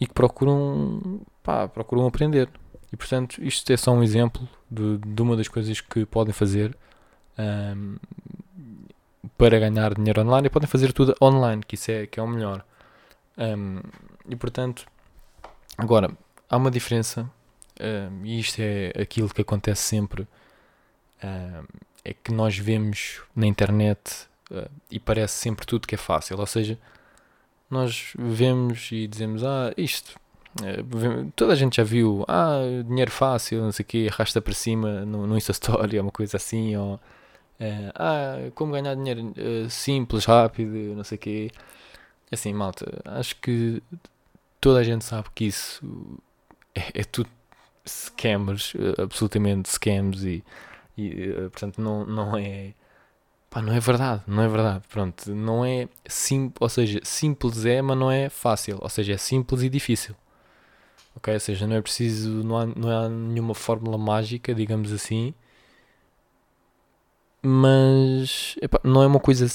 e 0.00 0.06
que 0.06 0.12
procuram, 0.12 1.20
pá, 1.42 1.68
procuram 1.68 2.06
aprender. 2.06 2.48
E 2.92 2.96
portanto, 2.96 3.42
isto 3.42 3.70
é 3.72 3.76
só 3.76 3.92
um 3.92 4.02
exemplo 4.02 4.48
de, 4.70 4.98
de 4.98 5.22
uma 5.22 5.36
das 5.36 5.46
coisas 5.46 5.80
que 5.80 6.04
podem 6.06 6.32
fazer 6.32 6.76
um, 7.38 7.96
para 9.36 9.58
ganhar 9.58 9.94
dinheiro 9.94 10.22
online 10.22 10.46
e 10.46 10.50
podem 10.50 10.68
fazer 10.68 10.92
tudo 10.92 11.14
online, 11.20 11.62
que 11.66 11.74
isso 11.74 11.90
é, 11.90 12.06
que 12.06 12.18
é 12.18 12.22
o 12.22 12.26
melhor. 12.26 12.64
Um, 13.36 13.80
e 14.28 14.36
portanto, 14.36 14.86
agora, 15.76 16.10
há 16.48 16.56
uma 16.56 16.70
diferença 16.70 17.22
uh, 17.80 18.24
e 18.24 18.40
isto 18.40 18.60
é 18.60 18.92
aquilo 19.00 19.28
que 19.28 19.42
acontece 19.42 19.82
sempre, 19.82 20.22
uh, 20.22 21.66
é 22.04 22.14
que 22.14 22.32
nós 22.32 22.56
vemos 22.56 23.22
na 23.34 23.46
internet 23.46 24.26
uh, 24.50 24.70
e 24.90 24.98
parece 24.98 25.34
sempre 25.34 25.66
tudo 25.66 25.86
que 25.86 25.94
é 25.94 25.98
fácil, 25.98 26.38
ou 26.38 26.46
seja, 26.46 26.78
nós 27.70 28.12
vemos 28.18 28.90
e 28.92 29.06
dizemos, 29.06 29.44
ah, 29.44 29.72
isto, 29.76 30.18
toda 31.36 31.52
a 31.52 31.56
gente 31.56 31.76
já 31.76 31.84
viu, 31.84 32.24
ah, 32.26 32.60
dinheiro 32.86 33.10
fácil, 33.10 33.62
não 33.62 33.72
sei 33.72 33.82
o 33.82 33.86
quê, 33.86 34.08
arrasta 34.10 34.40
para 34.40 34.54
cima 34.54 35.04
no, 35.04 35.26
no 35.26 35.36
Insta 35.36 35.52
Story, 35.52 36.00
uma 36.00 36.10
coisa 36.10 36.38
assim, 36.38 36.74
ou, 36.76 36.98
ah, 37.94 38.50
como 38.54 38.72
ganhar 38.72 38.94
dinheiro 38.94 39.32
simples, 39.70 40.24
rápido, 40.24 40.94
não 40.94 41.04
sei 41.04 41.16
o 41.16 41.20
quê. 41.20 41.50
Assim, 42.30 42.52
malta, 42.52 43.00
acho 43.06 43.36
que 43.36 43.82
toda 44.60 44.80
a 44.80 44.84
gente 44.84 45.04
sabe 45.04 45.28
que 45.34 45.46
isso 45.46 45.82
é, 46.74 47.00
é 47.00 47.04
tudo 47.04 47.30
scammers, 47.86 48.74
eh, 48.76 49.02
absolutamente 49.02 49.68
scams 49.70 50.22
e, 50.24 50.44
e 50.96 51.30
eh, 51.30 51.48
portanto 51.48 51.80
não, 51.80 52.04
não 52.04 52.36
é 52.36 52.74
pá, 53.50 53.62
não 53.62 53.72
é 53.72 53.80
verdade, 53.80 54.22
não 54.26 54.42
é 54.42 54.48
verdade, 54.48 54.84
pronto, 54.88 55.34
não 55.34 55.64
é 55.64 55.88
simples, 56.06 56.60
ou 56.60 56.68
seja, 56.68 57.00
simples 57.04 57.64
é, 57.64 57.80
mas 57.82 57.98
não 57.98 58.10
é 58.10 58.28
fácil, 58.28 58.78
ou 58.80 58.88
seja, 58.88 59.14
é 59.14 59.16
simples 59.18 59.62
e 59.62 59.68
difícil. 59.70 60.14
Ok, 61.16 61.34
ou 61.34 61.40
seja, 61.40 61.66
não 61.66 61.76
é 61.76 61.82
preciso, 61.82 62.30
não 62.44 62.56
há, 62.58 62.66
não 62.66 62.90
há 62.90 63.08
nenhuma 63.08 63.54
fórmula 63.54 63.98
mágica, 63.98 64.54
digamos 64.54 64.92
assim, 64.92 65.34
mas 67.42 68.56
epá, 68.60 68.80
não 68.84 69.02
é 69.02 69.06
uma 69.06 69.20
coisa, 69.20 69.46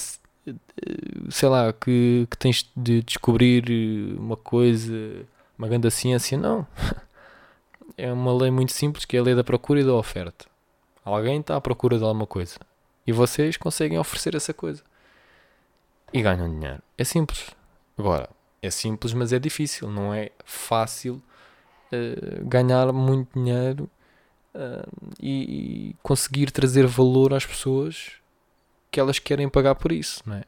sei 1.30 1.48
lá, 1.48 1.72
que, 1.72 2.26
que 2.30 2.38
tens 2.38 2.70
de 2.76 3.02
descobrir 3.02 4.16
uma 4.18 4.36
coisa, 4.36 5.26
uma 5.58 5.68
grande 5.68 5.90
ciência, 5.90 6.38
não. 6.38 6.66
é 7.96 8.12
uma 8.12 8.32
lei 8.34 8.50
muito 8.50 8.72
simples 8.72 9.04
que 9.04 9.16
é 9.16 9.20
a 9.20 9.22
lei 9.22 9.34
da 9.34 9.44
procura 9.44 9.80
e 9.80 9.84
da 9.84 9.94
oferta. 9.94 10.46
Alguém 11.04 11.40
está 11.40 11.56
à 11.56 11.60
procura 11.60 11.98
de 11.98 12.04
alguma 12.04 12.26
coisa 12.26 12.58
e 13.06 13.12
vocês 13.12 13.56
conseguem 13.56 13.98
oferecer 13.98 14.34
essa 14.34 14.54
coisa 14.54 14.82
e 16.12 16.22
ganham 16.22 16.48
dinheiro. 16.48 16.82
É 16.96 17.04
simples. 17.04 17.50
Agora, 17.98 18.30
é 18.62 18.70
simples, 18.70 19.12
mas 19.12 19.32
é 19.32 19.38
difícil. 19.38 19.90
Não 19.90 20.14
é 20.14 20.30
fácil 20.44 21.22
uh, 21.92 22.44
ganhar 22.46 22.92
muito 22.92 23.38
dinheiro 23.38 23.90
e, 25.20 25.90
e, 25.90 25.96
conseguir 26.02 26.50
trazer 26.50 26.86
valor 26.86 27.34
às 27.34 27.44
pessoas 27.44 28.12
que 28.90 29.00
elas 29.00 29.18
querem 29.18 29.48
pagar 29.48 29.74
por 29.74 29.90
isso. 29.92 30.22
Não 30.24 30.36
é? 30.36 30.44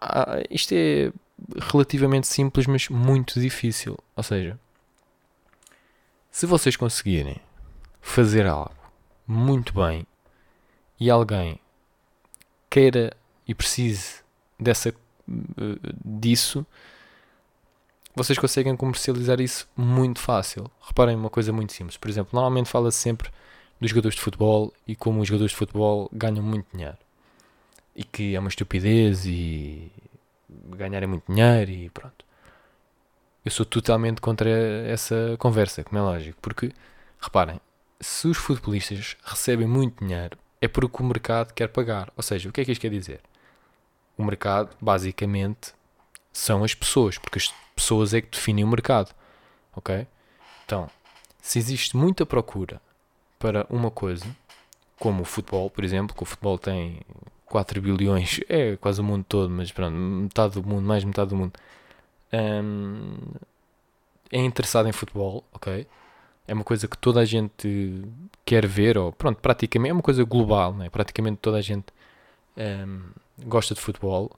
Ah, 0.00 0.42
isto 0.50 0.72
é 0.72 1.12
relativamente 1.56 2.26
simples, 2.26 2.66
mas 2.66 2.88
muito 2.88 3.40
difícil. 3.40 3.98
Ou 4.14 4.22
seja, 4.22 4.58
se 6.30 6.46
vocês 6.46 6.76
conseguirem 6.76 7.40
fazer 8.00 8.46
algo 8.46 8.74
muito 9.26 9.72
bem 9.72 10.06
e 11.00 11.10
alguém 11.10 11.60
queira 12.70 13.16
e 13.46 13.54
precise 13.54 14.20
dessa, 14.58 14.94
disso, 16.04 16.66
vocês 18.18 18.38
conseguem 18.38 18.76
comercializar 18.76 19.40
isso 19.40 19.68
muito 19.76 20.20
fácil. 20.20 20.70
Reparem 20.80 21.16
uma 21.16 21.30
coisa 21.30 21.52
muito 21.52 21.72
simples. 21.72 21.96
Por 21.96 22.10
exemplo, 22.10 22.30
normalmente 22.32 22.68
fala-se 22.68 22.98
sempre 22.98 23.30
dos 23.80 23.90
jogadores 23.90 24.16
de 24.16 24.22
futebol 24.22 24.72
e 24.86 24.94
como 24.94 25.20
os 25.20 25.28
jogadores 25.28 25.52
de 25.52 25.56
futebol 25.56 26.10
ganham 26.12 26.42
muito 26.42 26.66
dinheiro. 26.72 26.98
E 27.94 28.04
que 28.04 28.34
é 28.34 28.38
uma 28.38 28.48
estupidez 28.48 29.24
e 29.24 29.90
ganharem 30.48 31.08
muito 31.08 31.32
dinheiro 31.32 31.70
e 31.70 31.90
pronto 31.90 32.28
eu 33.48 33.50
sou 33.50 33.64
totalmente 33.64 34.20
contra 34.20 34.50
essa 34.86 35.34
conversa, 35.38 35.82
como 35.82 35.98
é 35.98 36.02
lógico, 36.02 36.38
porque 36.42 36.70
reparem, 37.18 37.58
se 37.98 38.28
os 38.28 38.36
futebolistas 38.36 39.16
recebem 39.24 39.66
muito 39.66 40.04
dinheiro 40.04 40.36
é 40.60 40.68
porque 40.68 41.02
o 41.02 41.06
mercado 41.06 41.54
quer 41.54 41.68
pagar. 41.68 42.12
Ou 42.14 42.22
seja, 42.22 42.48
o 42.48 42.52
que 42.52 42.60
é 42.60 42.64
que 42.64 42.72
isto 42.72 42.80
quer 42.82 42.90
dizer? 42.90 43.20
O 44.18 44.24
mercado, 44.24 44.76
basicamente, 44.80 45.72
são 46.38 46.62
as 46.62 46.74
pessoas, 46.74 47.18
porque 47.18 47.38
as 47.38 47.52
pessoas 47.74 48.14
é 48.14 48.20
que 48.20 48.30
definem 48.30 48.64
o 48.64 48.68
mercado. 48.68 49.14
Ok? 49.74 50.06
Então, 50.64 50.88
se 51.40 51.58
existe 51.58 51.96
muita 51.96 52.24
procura 52.24 52.80
para 53.38 53.66
uma 53.68 53.90
coisa, 53.90 54.24
como 54.98 55.22
o 55.22 55.24
futebol, 55.24 55.68
por 55.70 55.84
exemplo, 55.84 56.16
que 56.16 56.22
o 56.22 56.26
futebol 56.26 56.58
tem 56.58 57.00
4 57.46 57.80
bilhões, 57.80 58.40
é 58.48 58.76
quase 58.76 59.00
o 59.00 59.04
mundo 59.04 59.24
todo, 59.28 59.50
mas 59.50 59.72
pronto, 59.72 59.94
metade 59.94 60.54
do 60.54 60.66
mundo, 60.66 60.86
mais 60.86 61.04
metade 61.04 61.30
do 61.30 61.36
mundo 61.36 61.52
um, 62.32 63.16
é 64.30 64.38
interessado 64.38 64.88
em 64.88 64.92
futebol, 64.92 65.44
ok? 65.52 65.86
É 66.46 66.54
uma 66.54 66.64
coisa 66.64 66.86
que 66.86 66.96
toda 66.96 67.20
a 67.20 67.24
gente 67.24 68.04
quer 68.44 68.66
ver, 68.66 68.96
ou 68.96 69.12
pronto, 69.12 69.40
praticamente 69.40 69.90
é 69.90 69.92
uma 69.92 70.02
coisa 70.02 70.24
global, 70.24 70.72
né? 70.74 70.88
praticamente 70.88 71.38
toda 71.38 71.58
a 71.58 71.60
gente 71.60 71.86
um, 72.56 73.10
gosta 73.44 73.74
de 73.74 73.80
futebol, 73.80 74.30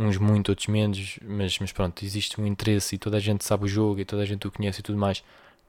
uns 0.00 0.16
muito, 0.16 0.48
outros 0.50 0.66
menos, 0.68 1.18
mas, 1.22 1.58
mas 1.58 1.72
pronto, 1.72 2.04
existe 2.04 2.40
um 2.40 2.46
interesse 2.46 2.94
e 2.94 2.98
toda 2.98 3.18
a 3.18 3.20
gente 3.20 3.44
sabe 3.44 3.64
o 3.66 3.68
jogo 3.68 4.00
e 4.00 4.04
toda 4.04 4.22
a 4.22 4.26
gente 4.26 4.46
o 4.46 4.50
conhece 4.50 4.80
e 4.80 4.82
tudo 4.82 4.98
mais. 4.98 5.22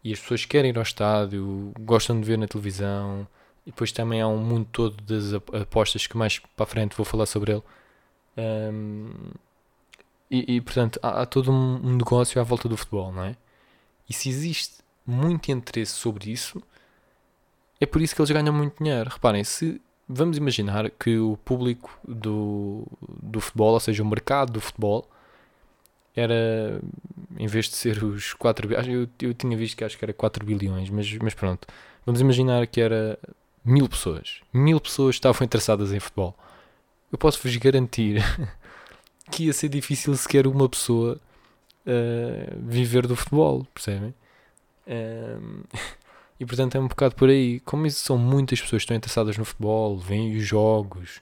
e 0.03 0.13
as 0.13 0.19
pessoas 0.19 0.45
querem 0.45 0.71
ir 0.71 0.77
ao 0.77 0.83
estádio, 0.83 1.73
gostam 1.81 2.19
de 2.19 2.25
ver 2.25 2.37
na 2.37 2.47
televisão, 2.47 3.27
e 3.65 3.71
depois 3.71 3.91
também 3.91 4.21
há 4.21 4.27
um 4.27 4.37
mundo 4.37 4.67
todo 4.71 4.97
das 5.03 5.33
apostas 5.33 6.07
que 6.07 6.17
mais 6.17 6.39
para 6.39 6.63
a 6.63 6.65
frente 6.65 6.95
vou 6.95 7.05
falar 7.05 7.25
sobre 7.27 7.53
ele. 7.53 7.63
Um, 8.37 9.11
e, 10.29 10.55
e, 10.55 10.61
portanto 10.61 10.99
há, 11.03 11.21
há 11.21 11.25
todo 11.25 11.51
um 11.51 11.95
negócio 11.97 12.39
à 12.41 12.43
volta 12.43 12.69
do 12.69 12.77
futebol, 12.77 13.11
não 13.11 13.23
é? 13.25 13.35
E 14.09 14.13
se 14.13 14.29
existe 14.29 14.77
muito 15.05 15.51
interesse 15.51 15.93
sobre 15.93 16.31
isso, 16.31 16.61
é 17.79 17.85
por 17.85 18.01
isso 18.01 18.15
que 18.15 18.21
eles 18.21 18.31
ganham 18.31 18.53
muito 18.53 18.83
dinheiro. 18.83 19.09
Reparem, 19.09 19.43
se 19.43 19.81
vamos 20.11 20.37
imaginar 20.37 20.89
que 20.91 21.17
o 21.17 21.37
público 21.37 21.97
do, 22.07 22.85
do 23.01 23.39
futebol, 23.39 23.73
ou 23.73 23.79
seja, 23.79 24.03
o 24.03 24.05
mercado 24.05 24.53
do 24.53 24.61
futebol, 24.61 25.09
era 26.15 26.81
em 27.37 27.47
vez 27.47 27.69
de 27.69 27.75
ser 27.75 28.03
os 28.03 28.33
4 28.33 28.67
bilhões, 28.67 28.87
eu, 28.87 29.07
eu 29.21 29.33
tinha 29.33 29.55
visto 29.57 29.77
que 29.77 29.83
acho 29.83 29.97
que 29.97 30.03
era 30.03 30.13
4 30.13 30.45
bilhões, 30.45 30.89
mas, 30.89 31.11
mas 31.17 31.33
pronto, 31.33 31.67
vamos 32.05 32.19
imaginar 32.19 32.67
que 32.67 32.81
era 32.81 33.17
mil 33.63 33.87
pessoas, 33.87 34.41
mil 34.53 34.79
pessoas 34.79 35.15
estavam 35.15 35.45
interessadas 35.45 35.93
em 35.93 35.99
futebol. 35.99 36.35
Eu 37.11 37.17
posso-vos 37.17 37.55
garantir 37.57 38.21
que 39.31 39.45
ia 39.45 39.53
ser 39.53 39.69
difícil 39.69 40.15
sequer 40.15 40.47
uma 40.47 40.67
pessoa 40.67 41.19
uh, 41.85 42.59
viver 42.61 43.07
do 43.07 43.15
futebol, 43.15 43.65
percebem? 43.73 44.13
Um, 44.87 45.63
e 46.41 46.45
portanto 46.45 46.75
é 46.75 46.79
um 46.79 46.87
bocado 46.87 47.13
por 47.13 47.29
aí. 47.29 47.59
Como 47.59 47.87
são 47.91 48.17
muitas 48.17 48.59
pessoas 48.59 48.79
que 48.79 48.85
estão 48.85 48.97
interessadas 48.97 49.37
no 49.37 49.45
futebol, 49.45 49.95
veem 49.99 50.35
os 50.35 50.43
jogos, 50.43 51.21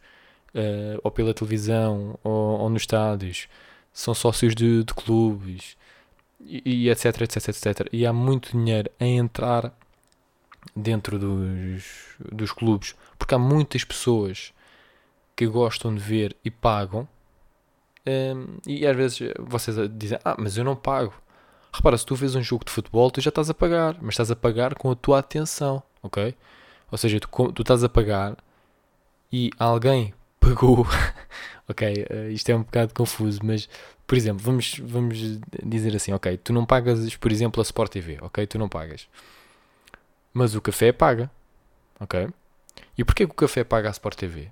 uh, 0.56 0.98
ou 1.04 1.12
pela 1.12 1.34
televisão, 1.34 2.18
ou, 2.24 2.62
ou 2.62 2.70
nos 2.70 2.84
estádios, 2.84 3.50
são 3.92 4.14
sócios 4.14 4.56
de, 4.56 4.82
de 4.86 4.94
clubes, 4.94 5.76
e, 6.40 6.86
e, 6.86 6.90
etc, 6.90 7.24
etc, 7.24 7.50
etc. 7.50 7.90
E 7.92 8.06
há 8.06 8.14
muito 8.14 8.52
dinheiro 8.52 8.90
a 8.98 9.04
entrar 9.04 9.78
dentro 10.74 11.20
dos, 11.20 12.16
dos 12.32 12.54
clubes, 12.54 12.96
porque 13.18 13.36
há 13.36 13.40
muitas 13.40 13.84
pessoas 13.84 14.54
que 15.36 15.46
gostam 15.48 15.94
de 15.94 16.00
ver 16.00 16.34
e 16.46 16.50
pagam. 16.50 17.06
Um, 18.08 18.58
e 18.66 18.88
às 18.88 18.96
vezes 18.96 19.34
vocês 19.38 19.76
dizem: 19.92 20.18
Ah, 20.24 20.38
mas 20.40 20.56
eu 20.56 20.64
não 20.64 20.78
pago. 20.78 21.14
Repara, 21.72 21.98
se 21.98 22.06
tu 22.06 22.16
vês 22.16 22.36
um 22.36 22.42
jogo 22.42 22.66
de 22.66 22.72
futebol, 22.72 23.12
tu 23.12 23.22
já 23.22 23.30
estás 23.30 23.50
a 23.50 23.54
pagar, 23.54 23.98
mas 24.02 24.14
estás 24.14 24.32
a 24.32 24.36
pagar 24.36 24.76
com 24.76 24.92
a 24.92 24.96
tua 24.96 25.20
atenção, 25.20 25.82
ok? 26.02 26.36
Ou 26.92 26.98
seja, 26.98 27.20
tu, 27.20 27.52
tu 27.52 27.62
estás 27.62 27.84
a 27.84 27.90
pagar 27.90 28.36
e 29.32 29.52
alguém 29.60 30.14
pagou. 30.40 30.86
ok, 31.70 32.06
uh, 32.10 32.32
isto 32.32 32.50
é 32.50 32.56
um 32.56 32.64
bocado 32.64 32.94
confuso, 32.94 33.40
mas 33.44 33.70
por 34.10 34.18
exemplo, 34.18 34.44
vamos, 34.44 34.80
vamos 34.80 35.40
dizer 35.64 35.96
assim, 35.96 36.12
ok, 36.12 36.36
tu 36.38 36.52
não 36.52 36.66
pagas, 36.66 37.16
por 37.16 37.32
exemplo, 37.32 37.62
a 37.62 37.64
Sport 37.64 37.92
TV, 37.92 38.18
ok? 38.22 38.48
Tu 38.48 38.58
não 38.58 38.68
pagas. 38.68 39.08
Mas 40.34 40.56
o 40.56 40.62
café 40.62 40.92
paga, 40.92 41.30
ok? 42.00 42.28
E 42.98 43.04
porquê 43.04 43.28
que 43.28 43.32
o 43.32 43.36
café 43.36 43.64
paga 43.64 43.88
a 43.88 43.92
Sport 43.92 44.18
TV? 44.18 44.52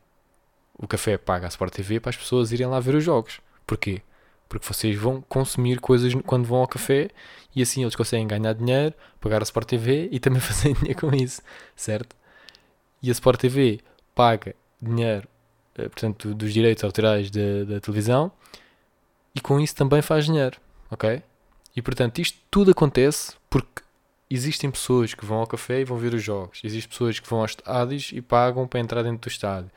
O 0.78 0.88
café 0.88 1.18
paga 1.18 1.48
a 1.48 1.50
Sport 1.50 1.74
TV 1.74 2.00
para 2.00 2.12
as 2.12 2.18
pessoas 2.18 2.52
irem 2.52 2.68
lá 2.68 2.80
ver 2.80 2.94
os 2.94 3.04
jogos. 3.04 3.42
Porquê? 3.66 4.04
Porque 4.48 4.66
vocês 4.66 4.98
vão 4.98 5.22
consumir 5.22 5.80
coisas 5.80 6.14
quando 6.26 6.46
vão 6.46 6.60
ao 6.60 6.68
café 6.68 7.10
e 7.56 7.62
assim 7.62 7.82
eles 7.82 7.96
conseguem 7.96 8.28
ganhar 8.28 8.54
dinheiro, 8.54 8.94
pagar 9.20 9.42
a 9.42 9.44
Sport 9.44 9.68
TV 9.68 10.10
e 10.12 10.20
também 10.20 10.40
fazer 10.42 10.74
dinheiro 10.74 11.00
com 11.00 11.14
isso, 11.14 11.42
certo? 11.76 12.16
E 13.02 13.10
a 13.10 13.12
Sport 13.12 13.40
TV 13.40 13.80
paga 14.16 14.56
dinheiro, 14.82 15.28
eh, 15.76 15.90
portanto, 15.90 16.34
dos 16.34 16.54
direitos 16.54 16.84
autorais 16.84 17.30
da, 17.30 17.64
da 17.68 17.80
televisão 17.80 18.32
e 19.36 19.42
com 19.42 19.60
isso 19.60 19.76
também 19.76 20.02
faz 20.02 20.26
dinheiro, 20.26 20.58
ok? 20.90 21.22
E 21.76 21.82
portanto, 21.82 22.20
isto 22.20 22.40
tudo 22.50 22.72
acontece 22.72 23.36
porque 23.50 23.84
existem 24.30 24.70
pessoas 24.72 25.14
que 25.14 25.26
vão 25.26 25.40
ao 25.40 25.48
café 25.48 25.82
e 25.82 25.86
vão 25.86 25.98
ver 25.98 26.14
os 26.14 26.24
jogos, 26.24 26.60
existem 26.64 26.90
pessoas 26.90 27.20
que 27.20 27.30
vão 27.30 27.42
aos 27.42 27.52
estádios 27.52 28.12
e 28.14 28.22
pagam 28.22 28.68
para 28.68 28.80
entrar 28.80 29.04
dentro 29.04 29.20
do 29.20 29.32
estádio. 29.32 29.72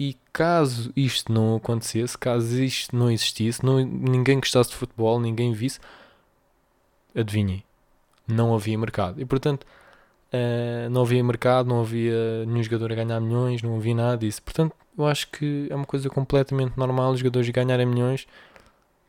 E 0.00 0.16
caso 0.32 0.90
isto 0.96 1.30
não 1.30 1.56
acontecesse, 1.56 2.16
caso 2.16 2.58
isto 2.62 2.96
não 2.96 3.10
existisse, 3.10 3.62
não, 3.62 3.80
ninguém 3.84 4.40
gostasse 4.40 4.70
de 4.70 4.76
futebol, 4.76 5.20
ninguém 5.20 5.52
visse, 5.52 5.78
adivinhem, 7.14 7.62
não 8.26 8.54
havia 8.54 8.78
mercado. 8.78 9.20
E 9.20 9.26
portanto, 9.26 9.64
uh, 10.32 10.88
não 10.88 11.02
havia 11.02 11.22
mercado, 11.22 11.68
não 11.68 11.82
havia 11.82 12.46
nenhum 12.46 12.62
jogador 12.62 12.92
a 12.92 12.94
ganhar 12.94 13.20
milhões, 13.20 13.60
não 13.60 13.76
havia 13.76 13.94
nada 13.94 14.16
disso. 14.16 14.42
Portanto, 14.42 14.74
eu 14.96 15.06
acho 15.06 15.30
que 15.30 15.66
é 15.68 15.76
uma 15.76 15.84
coisa 15.84 16.08
completamente 16.08 16.78
normal 16.78 17.12
os 17.12 17.18
jogadores 17.18 17.50
ganharem 17.50 17.84
milhões 17.84 18.26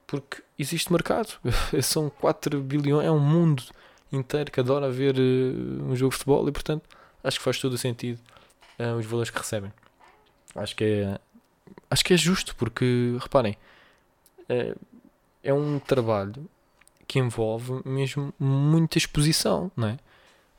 porque 0.05 0.43
existe 0.59 0.91
mercado. 0.91 1.39
São 1.81 2.09
4 2.09 2.59
bilhões, 2.61 3.05
é 3.05 3.11
um 3.11 3.17
mundo 3.17 3.63
inteiro 4.11 4.51
que 4.51 4.59
adora 4.59 4.91
ver 4.91 5.15
uh, 5.15 5.83
um 5.89 5.95
jogo 5.95 6.11
de 6.11 6.17
futebol 6.17 6.49
e 6.49 6.51
portanto 6.51 6.83
acho 7.23 7.37
que 7.37 7.45
faz 7.45 7.61
todo 7.61 7.75
o 7.75 7.77
sentido 7.77 8.19
uh, 8.77 8.97
os 8.97 9.05
valores 9.05 9.29
que 9.29 9.37
recebem. 9.37 9.71
Acho 10.55 10.75
que 10.75 10.83
é, 10.83 11.19
acho 11.89 12.03
que 12.03 12.13
é 12.13 12.17
justo, 12.17 12.55
porque 12.55 13.17
reparem, 13.19 13.57
é, 14.49 14.75
é 15.43 15.53
um 15.53 15.79
trabalho 15.79 16.49
que 17.07 17.19
envolve 17.19 17.81
mesmo 17.85 18.33
muita 18.39 18.97
exposição, 18.97 19.71
não 19.75 19.89
é? 19.89 19.99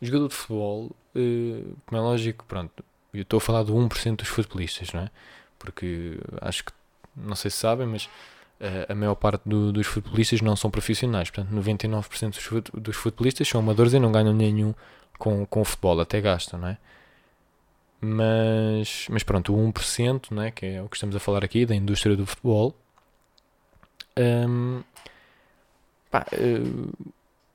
O 0.01 0.07
jogador 0.07 0.29
de 0.29 0.35
futebol, 0.35 0.91
é, 1.15 1.63
como 1.87 2.01
é 2.01 2.05
lógico, 2.05 2.45
pronto, 2.47 2.85
eu 3.15 3.23
estou 3.23 3.39
a 3.39 3.41
falar 3.41 3.63
do 3.63 3.75
1% 3.75 4.17
dos 4.17 4.29
futebolistas, 4.29 4.93
não 4.93 5.03
é? 5.03 5.11
Porque 5.59 6.19
acho 6.41 6.65
que, 6.65 6.73
não 7.15 7.37
sei 7.37 7.51
se 7.51 7.59
sabem, 7.59 7.87
mas 7.87 8.09
a 8.89 8.95
maior 8.95 9.17
parte 9.17 9.43
do, 9.45 9.73
dos 9.73 9.87
futebolistas 9.87 10.41
não 10.41 10.55
são 10.55 10.71
profissionais. 10.71 11.31
Portanto, 11.31 11.55
99% 11.55 12.31
dos, 12.31 12.45
fut, 12.45 12.71
dos 12.73 12.97
futebolistas 12.97 13.49
são 13.49 13.61
amadores 13.61 13.93
e 13.93 13.99
não 13.99 14.13
ganham 14.13 14.33
nenhum 14.33 14.73
com, 15.19 15.45
com 15.47 15.61
o 15.61 15.65
futebol, 15.65 16.01
até 16.01 16.21
gastam, 16.21 16.61
não 16.61 16.69
é? 16.69 16.79
Mas, 18.05 19.07
mas 19.09 19.23
pronto, 19.23 19.55
o 19.55 19.73
1%, 19.73 20.35
né, 20.35 20.51
que 20.51 20.67
é 20.67 20.83
o 20.83 20.89
que 20.89 20.97
estamos 20.97 21.15
a 21.15 21.21
falar 21.21 21.45
aqui, 21.45 21.65
da 21.65 21.75
indústria 21.75 22.17
do 22.17 22.27
futebol, 22.27 22.75
um, 24.19 24.83
pá, 26.11 26.27
uh, 26.33 27.13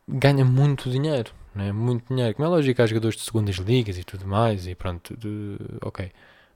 ganha 0.08 0.46
muito 0.46 0.90
dinheiro, 0.90 1.34
né, 1.54 1.74
muito 1.74 2.08
dinheiro. 2.08 2.34
Como 2.34 2.46
é 2.48 2.50
lógico, 2.50 2.82
há 2.82 2.86
jogadores 2.86 3.18
de 3.18 3.24
segundas 3.24 3.56
ligas 3.58 3.98
e 3.98 4.06
tudo 4.06 4.26
mais, 4.26 4.68
e 4.68 4.74
pronto, 4.74 5.18
de, 5.18 5.58
ok. 5.82 6.12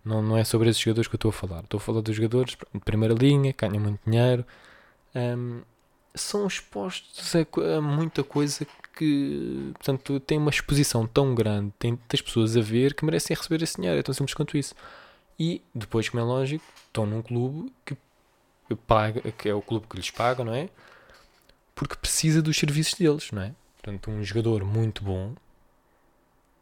Não, 0.06 0.22
não 0.22 0.38
é 0.38 0.44
sobre 0.44 0.70
esses 0.70 0.82
jogadores 0.82 1.08
que 1.08 1.16
eu 1.16 1.18
estou 1.18 1.30
a 1.30 1.34
falar. 1.34 1.60
Estou 1.60 1.78
a 1.78 1.82
falar 1.82 2.02
dos 2.02 2.16
jogadores 2.16 2.58
de 2.74 2.80
primeira 2.80 3.14
linha, 3.14 3.54
ganham 3.56 3.80
muito 3.80 4.00
dinheiro. 4.06 4.46
Um, 5.14 5.62
são 6.13 6.45
expostos 6.47 7.34
a, 7.36 7.78
a, 7.78 7.82
muita 7.82 8.24
coisa 8.24 8.65
que, 8.95 9.71
portanto, 9.74 10.19
tem 10.19 10.38
uma 10.38 10.50
exposição 10.50 11.08
tão 11.08 11.34
grande, 11.34 11.74
tem 11.80 11.95
tantas 11.95 12.21
pessoas 12.21 12.58
a 12.58 12.62
ver 12.62 12.93
que 12.93 13.06
merecem 13.06 13.36
receber 13.36 13.63
esse 13.63 13.78
dinheiro. 13.78 14.00
É 14.00 14.04
tão 14.04 14.13
simples 14.13 14.34
quanto 14.34 14.58
isso. 14.58 14.76
E 15.39 15.62
depois, 15.74 16.10
como 16.10 16.21
é 16.21 16.26
lógico, 16.26 16.63
estão 16.88 17.06
num 17.06 17.21
clube 17.21 17.71
que 17.86 17.95
paga, 18.88 19.21
que 19.32 19.50
é 19.50 19.54
o 19.54 19.62
clube 19.62 19.88
que 19.88 19.95
lhes 19.95 20.12
paga, 20.12 20.43
não 20.43 20.54
é? 20.54 20.69
Porque 21.74 21.95
precisa 21.95 22.41
dos 22.41 22.58
serviços 22.58 22.93
deles, 22.95 23.32
não 23.32 23.41
é? 23.41 23.54
Portanto, 23.82 24.12
um 24.12 24.24
jogador 24.24 24.63
muito 24.63 25.04
bom 25.04 25.34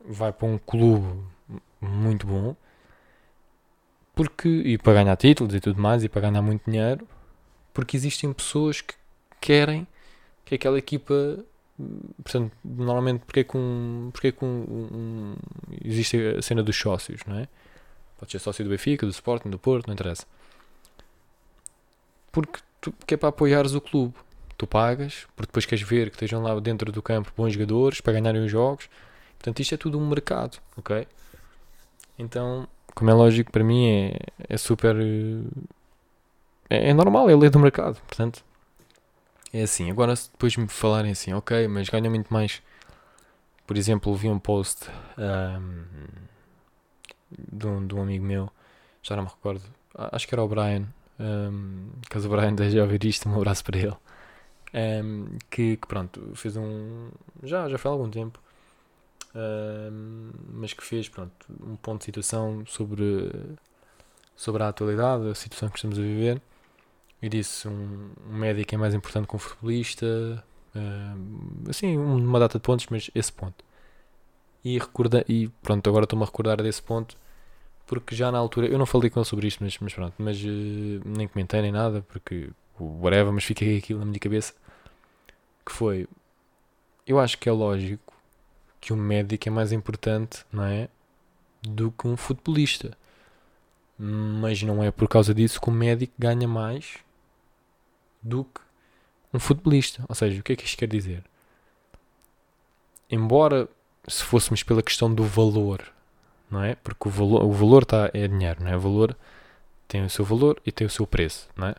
vai 0.05 0.31
para 0.31 0.47
um 0.47 0.57
clube 0.57 1.21
muito 1.81 2.25
bom 2.25 2.55
porque 4.15 4.47
e 4.47 4.77
para 4.77 4.93
ganhar 4.93 5.15
títulos 5.17 5.53
e 5.53 5.59
tudo 5.59 5.81
mais 5.81 6.03
e 6.03 6.09
para 6.09 6.21
ganhar 6.21 6.41
muito 6.41 6.69
dinheiro 6.69 7.07
porque 7.73 7.95
existem 7.95 8.31
pessoas 8.33 8.81
que 8.81 8.93
querem 9.39 9.87
que 10.45 10.55
aquela 10.55 10.77
equipa 10.77 11.43
portanto, 12.23 12.51
normalmente 12.63 13.23
porque 13.25 13.41
é 13.41 13.43
com, 13.43 14.09
porque 14.11 14.27
é 14.27 14.31
com 14.31 14.45
um, 14.45 15.35
existe 15.83 16.17
a 16.37 16.41
cena 16.41 16.61
dos 16.61 16.75
sócios, 16.75 17.21
não 17.25 17.39
é? 17.39 17.47
Pode 18.17 18.31
ser 18.31 18.39
sócio 18.39 18.63
do 18.63 18.69
Benfica, 18.69 19.05
do 19.05 19.11
Sporting, 19.11 19.49
do 19.49 19.57
Porto, 19.57 19.87
não 19.87 19.93
interessa. 19.93 20.25
Porque, 22.31 22.59
tu, 22.81 22.91
porque 22.91 23.13
é 23.13 23.17
para 23.17 23.29
apoiares 23.29 23.73
o 23.73 23.81
clube. 23.81 24.13
Tu 24.57 24.67
pagas, 24.67 25.25
porque 25.37 25.47
depois 25.47 25.65
queres 25.65 25.87
ver 25.87 26.09
que 26.09 26.17
estejam 26.17 26.43
lá 26.43 26.59
dentro 26.59 26.91
do 26.91 27.01
campo 27.01 27.31
bons 27.35 27.53
jogadores 27.53 28.01
para 28.01 28.11
ganharem 28.11 28.43
os 28.43 28.51
jogos. 28.51 28.89
Portanto, 29.37 29.61
isto 29.61 29.73
é 29.73 29.77
tudo 29.77 29.97
um 29.97 30.05
mercado, 30.05 30.59
ok? 30.75 31.07
Então, 32.17 32.67
como 32.93 33.09
é 33.09 33.13
lógico, 33.13 33.53
para 33.53 33.63
mim 33.63 33.87
é, 33.87 34.19
é 34.49 34.57
super. 34.57 34.97
É, 36.69 36.89
é 36.89 36.93
normal, 36.93 37.29
é 37.29 37.35
lei 37.37 37.49
do 37.49 37.57
mercado. 37.57 38.01
Portanto, 38.05 38.43
é 39.53 39.63
assim, 39.63 39.89
agora 39.89 40.15
se 40.15 40.31
depois 40.31 40.55
me 40.55 40.67
falarem 40.67 41.11
assim, 41.11 41.33
ok, 41.33 41.67
mas 41.67 41.89
ganha 41.89 42.09
muito 42.09 42.31
mais. 42.33 42.61
Por 43.65 43.77
exemplo, 43.77 44.15
vi 44.15 44.29
um 44.29 44.39
post 44.39 44.89
um, 45.17 45.83
de, 47.37 47.67
um, 47.67 47.87
de 47.87 47.95
um 47.95 48.01
amigo 48.01 48.25
meu, 48.25 48.49
já 49.03 49.15
não 49.15 49.23
me 49.23 49.29
recordo, 49.29 49.63
acho 49.95 50.27
que 50.27 50.33
era 50.33 50.43
o 50.43 50.47
Brian, 50.47 50.87
um, 51.19 51.89
caso 52.09 52.27
o 52.27 52.31
Brian 52.31 52.51
esteja 52.53 52.81
a 52.81 52.83
ouvir 52.83 53.03
isto, 53.05 53.29
um 53.29 53.35
abraço 53.35 53.63
para 53.63 53.77
ele. 53.77 53.97
Um, 54.73 55.37
que, 55.49 55.77
que, 55.77 55.87
pronto, 55.87 56.31
fez 56.35 56.55
um. 56.55 57.09
Já, 57.43 57.67
já 57.67 57.77
foi 57.77 57.89
há 57.89 57.93
algum 57.93 58.09
tempo, 58.09 58.39
um, 59.35 60.31
mas 60.53 60.73
que 60.73 60.83
fez 60.83 61.09
pronto, 61.09 61.33
um 61.61 61.75
ponto 61.75 61.99
de 61.99 62.05
situação 62.05 62.63
sobre, 62.67 63.31
sobre 64.35 64.63
a 64.63 64.69
atualidade, 64.69 65.27
a 65.27 65.35
situação 65.35 65.69
que 65.69 65.77
estamos 65.77 65.97
a 65.97 66.01
viver. 66.01 66.41
Eu 67.21 67.29
disse: 67.29 67.67
um, 67.67 68.11
um 68.29 68.37
médico 68.37 68.75
é 68.75 68.77
mais 68.77 68.93
importante 68.93 69.27
que 69.27 69.35
um 69.35 69.39
futebolista, 69.39 70.43
Uh, 70.75 71.69
assim, 71.69 71.97
uma 71.97 72.39
data 72.39 72.59
de 72.59 72.63
pontos, 72.63 72.87
mas 72.89 73.09
esse 73.15 73.31
ponto. 73.31 73.63
E, 74.63 74.77
recorda, 74.77 75.25
e 75.27 75.47
pronto, 75.63 75.89
agora 75.89 76.03
estou-me 76.03 76.23
a 76.23 76.25
recordar 76.25 76.61
desse 76.61 76.81
ponto, 76.81 77.17
porque 77.87 78.15
já 78.15 78.31
na 78.31 78.37
altura, 78.37 78.67
eu 78.67 78.77
não 78.77 78.85
falei 78.85 79.09
com 79.09 79.19
ele 79.19 79.25
sobre 79.27 79.47
isto, 79.47 79.63
mas, 79.63 79.77
mas 79.79 79.93
pronto, 79.93 80.13
mas 80.19 80.37
uh, 80.43 81.01
nem 81.05 81.27
comentei 81.27 81.61
nem 81.61 81.71
nada, 81.71 82.01
porque 82.09 82.49
whatever, 82.79 83.31
mas 83.33 83.43
fiquei 83.43 83.77
aquilo 83.77 83.99
na 83.99 84.05
minha 84.05 84.19
cabeça, 84.19 84.53
que 85.65 85.71
foi, 85.71 86.07
eu 87.07 87.19
acho 87.19 87.37
que 87.37 87.49
é 87.49 87.51
lógico 87.51 88.13
que 88.81 88.93
um 88.93 88.97
médico 88.97 89.47
é 89.49 89.51
mais 89.51 89.71
importante, 89.71 90.45
não 90.51 90.63
é, 90.63 90.89
do 91.63 91.91
que 91.91 92.07
um 92.07 92.15
futebolista. 92.15 92.97
Mas 93.97 94.63
não 94.63 94.81
é 94.81 94.91
por 94.91 95.09
causa 95.09 95.33
disso 95.33 95.59
que 95.59 95.69
o 95.69 95.73
médico 95.73 96.13
ganha 96.17 96.47
mais 96.47 96.99
do 98.21 98.43
que 98.43 98.61
um 99.33 99.39
futebolista. 99.39 100.03
Ou 100.07 100.15
seja, 100.15 100.39
o 100.39 100.43
que 100.43 100.53
é 100.53 100.55
que 100.55 100.65
isto 100.65 100.77
quer 100.77 100.87
dizer? 100.87 101.23
Embora 103.09 103.67
se 104.07 104.23
fôssemos 104.23 104.63
pela 104.63 104.83
questão 104.83 105.13
do 105.13 105.23
valor, 105.23 105.91
não 106.49 106.63
é? 106.63 106.75
Porque 106.75 107.07
o 107.07 107.11
valor, 107.11 107.43
o 107.43 107.51
valor 107.51 107.85
tá, 107.85 108.09
é 108.13 108.27
dinheiro, 108.27 108.63
não 108.63 108.71
é? 108.71 108.77
O 108.77 108.79
valor 108.79 109.15
tem 109.87 110.03
o 110.03 110.09
seu 110.09 110.25
valor 110.25 110.61
e 110.65 110.71
tem 110.71 110.85
o 110.85 110.89
seu 110.89 111.05
preço, 111.05 111.49
não 111.55 111.67
é? 111.67 111.75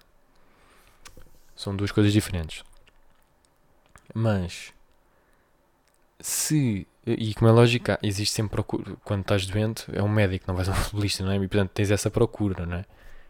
São 1.55 1.75
duas 1.75 1.93
coisas 1.93 2.13
diferentes. 2.13 2.65
Mas 4.15 4.73
se 6.19 6.87
e 7.07 7.35
como 7.35 7.49
é 7.49 7.53
lógico, 7.53 7.87
existe 8.03 8.35
sempre 8.35 8.53
procura. 8.53 8.97
Quando 9.05 9.23
estás 9.23 9.47
doente, 9.47 9.85
é 9.93 10.03
um 10.03 10.09
médico, 10.09 10.45
não 10.47 10.55
vais 10.55 10.69
a 10.69 10.73
um 10.73 10.75
futebolista, 10.75 11.25
não 11.25 11.33
é? 11.33 11.37
E 11.37 11.49
portanto 11.49 11.71
tens 11.71 11.91
essa 11.91 12.11
procura, 12.11 12.67
não 12.67 12.79
é? 12.79 12.85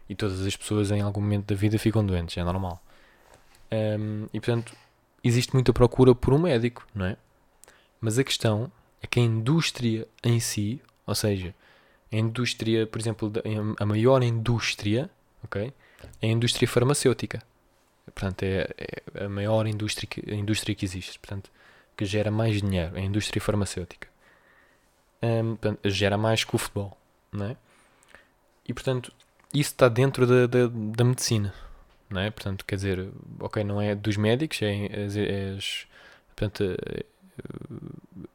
E 0.09 0.15
todas 0.15 0.45
as 0.45 0.55
pessoas 0.55 0.91
em 0.91 1.01
algum 1.01 1.21
momento 1.21 1.47
da 1.47 1.55
vida 1.55 1.79
ficam 1.79 2.05
doentes, 2.05 2.37
é 2.37 2.43
normal. 2.43 2.81
Um, 3.71 4.27
e 4.33 4.39
portanto, 4.39 4.75
existe 5.23 5.53
muita 5.53 5.71
procura 5.71 6.13
por 6.13 6.33
um 6.33 6.39
médico, 6.39 6.85
não 6.93 7.05
é? 7.05 7.17
Mas 7.99 8.17
a 8.17 8.23
questão 8.23 8.71
é 9.01 9.07
que 9.07 9.19
a 9.19 9.23
indústria 9.23 10.07
em 10.23 10.39
si, 10.39 10.81
ou 11.05 11.15
seja, 11.15 11.53
a 12.11 12.15
indústria, 12.15 12.85
por 12.85 12.99
exemplo, 12.99 13.31
a 13.79 13.85
maior 13.85 14.21
indústria, 14.23 15.09
ok? 15.43 15.73
É 16.21 16.27
a 16.27 16.31
indústria 16.31 16.67
farmacêutica. 16.67 17.41
Portanto, 18.13 18.43
é, 18.43 18.67
é 19.15 19.25
a 19.25 19.29
maior 19.29 19.65
indústria 19.67 20.07
que, 20.07 20.29
a 20.29 20.35
indústria 20.35 20.75
que 20.75 20.83
existe. 20.83 21.17
Portanto, 21.19 21.49
que 21.95 22.05
gera 22.05 22.31
mais 22.31 22.61
dinheiro, 22.61 22.95
a 22.95 22.99
indústria 22.99 23.41
farmacêutica. 23.41 24.07
Um, 25.21 25.55
portanto, 25.55 25.89
gera 25.89 26.17
mais 26.17 26.43
que 26.43 26.55
o 26.55 26.57
futebol, 26.57 26.97
não 27.31 27.45
é? 27.45 27.57
E 28.67 28.73
portanto, 28.73 29.13
isso 29.53 29.71
está 29.71 29.87
dentro 29.87 30.25
da, 30.25 30.47
da, 30.47 30.67
da 30.67 31.03
medicina, 31.03 31.53
não 32.11 32.21
é? 32.21 32.31
Portanto, 32.31 32.65
quer 32.65 32.75
dizer, 32.75 33.09
ok, 33.39 33.63
não 33.63 33.81
é 33.81 33.95
dos 33.95 34.17
médicos, 34.17 34.61
é, 34.61 34.85
é, 34.85 35.07
é 35.17 35.57
portanto, 36.35 36.77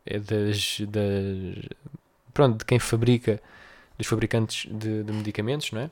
é 0.04 0.18
das, 0.18 0.80
das, 0.80 1.68
pronto, 2.32 2.58
de 2.58 2.64
quem 2.64 2.78
fabrica, 2.78 3.40
dos 3.98 4.06
fabricantes 4.06 4.70
de, 4.70 5.02
de 5.02 5.12
medicamentos, 5.12 5.72
não 5.72 5.82
é? 5.82 5.90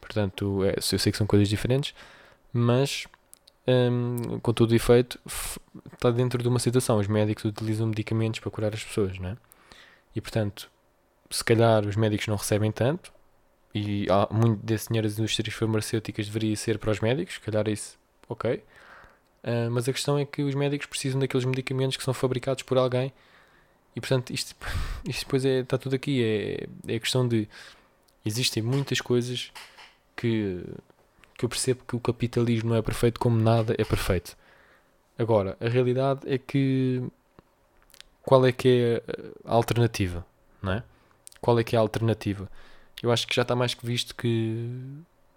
Portanto, 0.00 0.64
é, 0.64 0.76
eu 0.76 0.98
sei 0.98 1.12
que 1.12 1.18
são 1.18 1.26
coisas 1.26 1.48
diferentes, 1.48 1.94
mas 2.52 3.06
um, 3.66 4.38
com 4.40 4.52
todo 4.52 4.70
o 4.70 4.74
efeito 4.74 5.18
está 5.92 6.10
dentro 6.10 6.42
de 6.42 6.48
uma 6.48 6.58
situação. 6.58 6.98
Os 6.98 7.08
médicos 7.08 7.44
utilizam 7.44 7.86
medicamentos 7.88 8.40
para 8.40 8.50
curar 8.50 8.72
as 8.74 8.84
pessoas, 8.84 9.18
não 9.18 9.30
é? 9.30 9.36
E 10.14 10.20
portanto, 10.20 10.70
se 11.30 11.44
calhar 11.44 11.84
os 11.84 11.96
médicos 11.96 12.26
não 12.28 12.36
recebem 12.36 12.70
tanto, 12.72 13.12
e 13.76 14.06
há 14.10 14.26
muito 14.32 14.64
desse 14.64 14.88
dinheiro 14.88 15.06
das 15.06 15.18
indústrias 15.18 15.54
farmacêuticas 15.54 16.26
deveria 16.26 16.56
ser 16.56 16.78
para 16.78 16.90
os 16.90 17.00
médicos, 17.00 17.34
se 17.34 17.40
calhar 17.40 17.68
isso, 17.68 17.98
ok. 18.26 18.54
Uh, 19.44 19.70
mas 19.70 19.86
a 19.86 19.92
questão 19.92 20.18
é 20.18 20.24
que 20.24 20.42
os 20.42 20.54
médicos 20.54 20.86
precisam 20.86 21.20
daqueles 21.20 21.44
medicamentos 21.44 21.98
que 21.98 22.02
são 22.02 22.14
fabricados 22.14 22.62
por 22.62 22.78
alguém 22.78 23.12
e 23.94 24.00
portanto 24.00 24.30
isto, 24.30 24.56
isto 25.06 25.26
depois 25.26 25.44
é, 25.44 25.60
está 25.60 25.76
tudo 25.76 25.94
aqui. 25.94 26.24
É, 26.24 26.66
é 26.90 26.96
a 26.96 27.00
questão 27.00 27.28
de 27.28 27.46
existem 28.24 28.62
muitas 28.62 28.98
coisas 29.00 29.52
que, 30.16 30.64
que 31.36 31.44
eu 31.44 31.48
percebo 31.48 31.84
que 31.86 31.96
o 31.96 32.00
capitalismo 32.00 32.70
não 32.70 32.76
é 32.76 32.82
perfeito 32.82 33.20
como 33.20 33.38
nada 33.38 33.74
é 33.76 33.84
perfeito. 33.84 34.36
Agora, 35.18 35.54
a 35.60 35.68
realidade 35.68 36.20
é 36.26 36.38
que 36.38 37.02
qual 38.22 38.46
é 38.46 38.52
que 38.52 38.68
é 38.68 39.12
a 39.44 39.54
alternativa, 39.54 40.24
não 40.62 40.72
é? 40.72 40.82
Qual 41.42 41.58
é 41.58 41.64
que 41.64 41.76
é 41.76 41.78
a 41.78 41.82
alternativa? 41.82 42.50
Eu 43.02 43.10
acho 43.12 43.26
que 43.26 43.34
já 43.34 43.42
está 43.42 43.54
mais 43.54 43.74
que 43.74 43.84
visto 43.84 44.14
que, 44.14 44.70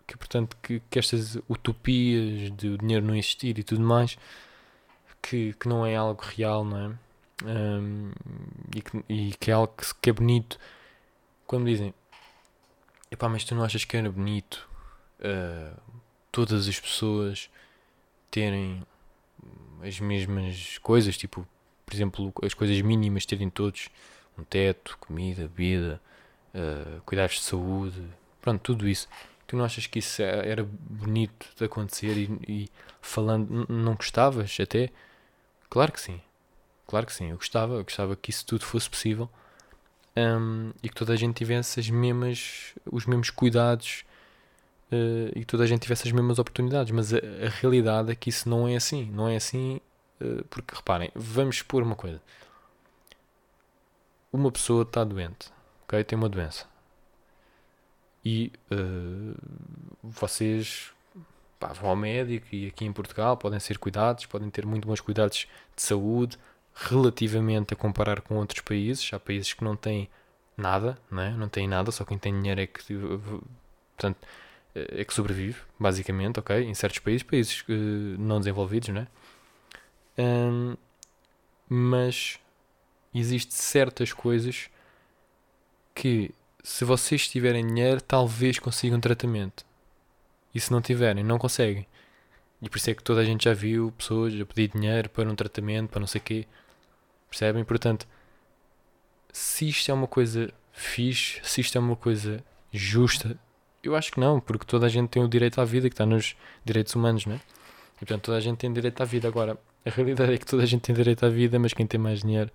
que 0.08 0.18
portanto, 0.18 0.58
que, 0.62 0.82
que 0.90 1.00
estas 1.00 1.36
utopias 1.50 2.52
de 2.56 2.70
o 2.70 2.78
dinheiro 2.78 3.06
não 3.06 3.16
existir 3.16 3.58
e 3.60 3.64
tudo 3.64 3.82
mais, 3.82 4.18
que, 5.22 5.54
que 5.54 5.68
não 5.68 5.86
é 5.86 5.96
algo 5.96 6.22
real, 6.24 6.64
não 6.64 6.80
é? 6.80 7.10
Um, 7.46 8.12
e, 8.76 8.82
que, 8.82 9.04
e 9.08 9.32
que 9.40 9.52
é 9.52 9.54
algo 9.54 9.74
que, 9.76 9.86
que 10.02 10.10
é 10.10 10.14
bonito. 10.14 10.60
Quando 11.46 11.66
dizem, 11.66 11.94
epá, 13.12 13.30
mas 13.30 13.44
tu 13.44 13.56
não 13.56 13.64
achas 13.64 13.86
que 13.86 13.96
era 13.96 14.10
bonito 14.12 14.70
uh, 15.20 15.80
todas 16.32 16.68
as 16.68 16.80
pessoas 16.80 17.50
terem 18.30 18.86
as 19.82 20.00
mesmas 20.00 20.78
coisas, 20.80 21.18
tipo, 21.18 21.48
por 21.86 21.94
exemplo, 21.94 22.34
as 22.44 22.54
coisas 22.54 22.80
mínimas 22.82 23.26
terem 23.26 23.50
todos 23.50 23.90
um 24.38 24.44
teto, 24.44 24.98
comida, 25.00 25.48
bebida, 25.48 26.02
uh, 26.54 27.02
cuidados 27.02 27.36
de 27.36 27.42
saúde, 27.42 28.04
pronto, 28.42 28.62
tudo 28.62 28.88
isso. 28.88 29.08
Tu 29.48 29.58
não 29.58 29.66
achas 29.66 29.88
que 29.88 30.00
isso 30.00 30.22
é, 30.22 30.48
era 30.48 30.64
bonito 30.64 31.48
de 31.56 31.66
acontecer 31.66 32.16
e, 32.18 32.40
e 32.48 32.70
falando, 33.02 33.66
não 33.68 33.96
gostavas 33.96 34.58
até? 34.60 34.90
Claro 35.70 35.92
que 35.92 36.02
sim, 36.02 36.22
claro 36.88 37.06
que 37.06 37.14
sim, 37.14 37.30
eu 37.30 37.38
gostava, 37.38 37.76
eu 37.76 37.84
gostava 37.84 38.16
que 38.16 38.30
isso 38.30 38.46
tudo 38.46 38.66
fosse 38.66 38.90
possível 38.90 39.30
um, 40.16 40.72
e 40.84 40.90
que 40.90 40.96
toda 40.96 41.14
a 41.14 41.16
gente 41.16 41.36
tivesse 41.36 41.80
as 41.80 41.90
mesmas, 41.90 42.74
os 42.92 43.06
mesmos 43.06 43.30
cuidados 43.30 44.04
uh, 44.92 45.30
e 45.36 45.40
que 45.42 45.46
toda 45.46 45.64
a 45.64 45.68
gente 45.68 45.82
tivesse 45.82 46.08
as 46.08 46.12
mesmas 46.12 46.40
oportunidades, 46.40 46.92
mas 46.92 47.14
a, 47.14 47.18
a 47.18 47.50
realidade 47.62 48.12
é 48.12 48.16
que 48.16 48.30
isso 48.30 48.50
não 48.50 48.68
é 48.68 48.76
assim, 48.76 49.10
não 49.12 49.28
é 49.28 49.36
assim, 49.36 49.80
uh, 50.22 50.44
porque 50.50 50.76
reparem, 50.76 51.12
vamos 51.16 51.58
expor 51.58 51.84
uma 51.84 51.96
coisa. 51.96 52.22
Uma 54.32 54.52
pessoa 54.52 54.84
está 54.84 55.04
doente, 55.04 55.52
ok? 55.90 56.04
Tem 56.04 56.18
uma 56.18 56.30
doença. 56.30 56.68
E 58.24 58.52
uh, 58.72 59.36
vocês 60.04 60.92
pá, 61.60 61.74
vão 61.74 61.90
ao 61.90 61.96
médico 61.96 62.48
e 62.52 62.68
aqui 62.68 62.86
em 62.86 62.94
Portugal 62.94 63.36
podem 63.36 63.60
ser 63.60 63.80
cuidados, 63.80 64.26
podem 64.28 64.50
ter 64.50 64.66
muito 64.66 64.88
bons 64.88 65.02
cuidados 65.02 65.48
de 65.76 65.82
saúde 65.82 66.38
relativamente 66.76 67.74
a 67.74 67.78
comparar 67.78 68.22
com 68.22 68.36
outros 68.36 68.62
países. 68.62 69.12
Há 69.12 69.20
países 69.20 69.54
que 69.54 69.64
não 69.64 69.76
têm 69.76 70.08
nada, 70.56 70.98
não, 71.10 71.24
é? 71.24 71.32
não 71.32 71.50
têm 71.50 71.68
nada, 71.68 71.92
só 71.92 72.06
quem 72.06 72.18
tem 72.18 72.34
dinheiro 72.34 72.62
é 72.62 72.68
que, 72.68 72.84
portanto, 73.96 74.18
é 74.76 75.04
que 75.04 75.14
sobrevive, 75.14 75.60
basicamente, 75.80 76.40
ok? 76.40 76.64
Em 76.64 76.74
certos 76.74 77.00
países, 77.00 77.24
países 77.24 77.62
uh, 77.62 77.74
não 78.20 78.40
desenvolvidos, 78.40 78.90
não 78.90 79.02
é? 79.02 79.08
Um, 80.22 80.76
mas 81.68 82.40
existe 83.14 83.54
certas 83.54 84.12
coisas 84.14 84.70
que 86.00 86.32
se 86.64 86.86
vocês 86.86 87.28
tiverem 87.28 87.68
dinheiro, 87.68 88.00
talvez 88.00 88.58
consigam 88.58 89.02
tratamento. 89.02 89.66
E 90.56 90.60
se 90.60 90.72
não 90.72 90.82
tiverem, 90.82 91.26
não 91.26 91.38
conseguem. 91.38 91.86
E 92.62 92.70
por 92.70 92.78
isso 92.78 92.90
é 92.90 92.94
que 92.94 93.04
toda 93.04 93.20
a 93.20 93.26
gente 93.26 93.44
já 93.44 93.54
viu 93.54 93.92
pessoas 93.98 94.34
a 94.40 94.46
pedir 94.46 94.70
dinheiro 94.70 95.10
para 95.10 95.30
um 95.30 95.36
tratamento, 95.36 95.90
para 95.90 96.00
não 96.00 96.08
sei 96.08 96.22
o 96.22 96.24
quê. 96.24 96.48
Percebem? 97.30 97.66
Portanto, 97.66 98.08
se 99.34 99.68
isto 99.68 99.92
é 99.92 99.94
uma 99.94 100.08
coisa 100.08 100.54
fixe, 100.72 101.42
se 101.44 101.60
isto 101.60 101.78
é 101.78 101.82
uma 101.82 101.98
coisa 101.98 102.42
justa, 102.72 103.38
eu 103.84 103.94
acho 103.94 104.14
que 104.14 104.22
não, 104.22 104.40
porque 104.40 104.66
toda 104.66 104.86
a 104.86 104.90
gente 104.90 105.10
tem 105.10 105.22
o 105.22 105.28
direito 105.28 105.60
à 105.60 105.66
vida, 105.66 105.90
que 105.90 105.94
está 105.96 106.06
nos 106.06 106.34
direitos 106.64 106.96
humanos, 106.96 107.26
não 107.26 107.36
é? 107.36 107.42
E 107.98 108.00
portanto 108.00 108.24
toda 108.24 108.38
a 108.38 108.42
gente 108.42 108.58
tem 108.58 108.72
direito 108.72 109.02
à 109.02 109.06
vida. 109.06 109.28
Agora, 109.28 109.60
a 109.86 109.90
realidade 109.90 110.34
é 110.34 110.38
que 110.38 110.46
toda 110.46 110.64
a 110.64 110.66
gente 110.66 110.82
tem 110.82 110.96
direito 110.96 111.26
à 111.26 111.30
vida, 111.30 111.60
mas 111.60 111.74
quem 111.74 111.86
tem 111.86 112.00
mais 112.00 112.22
dinheiro 112.22 112.50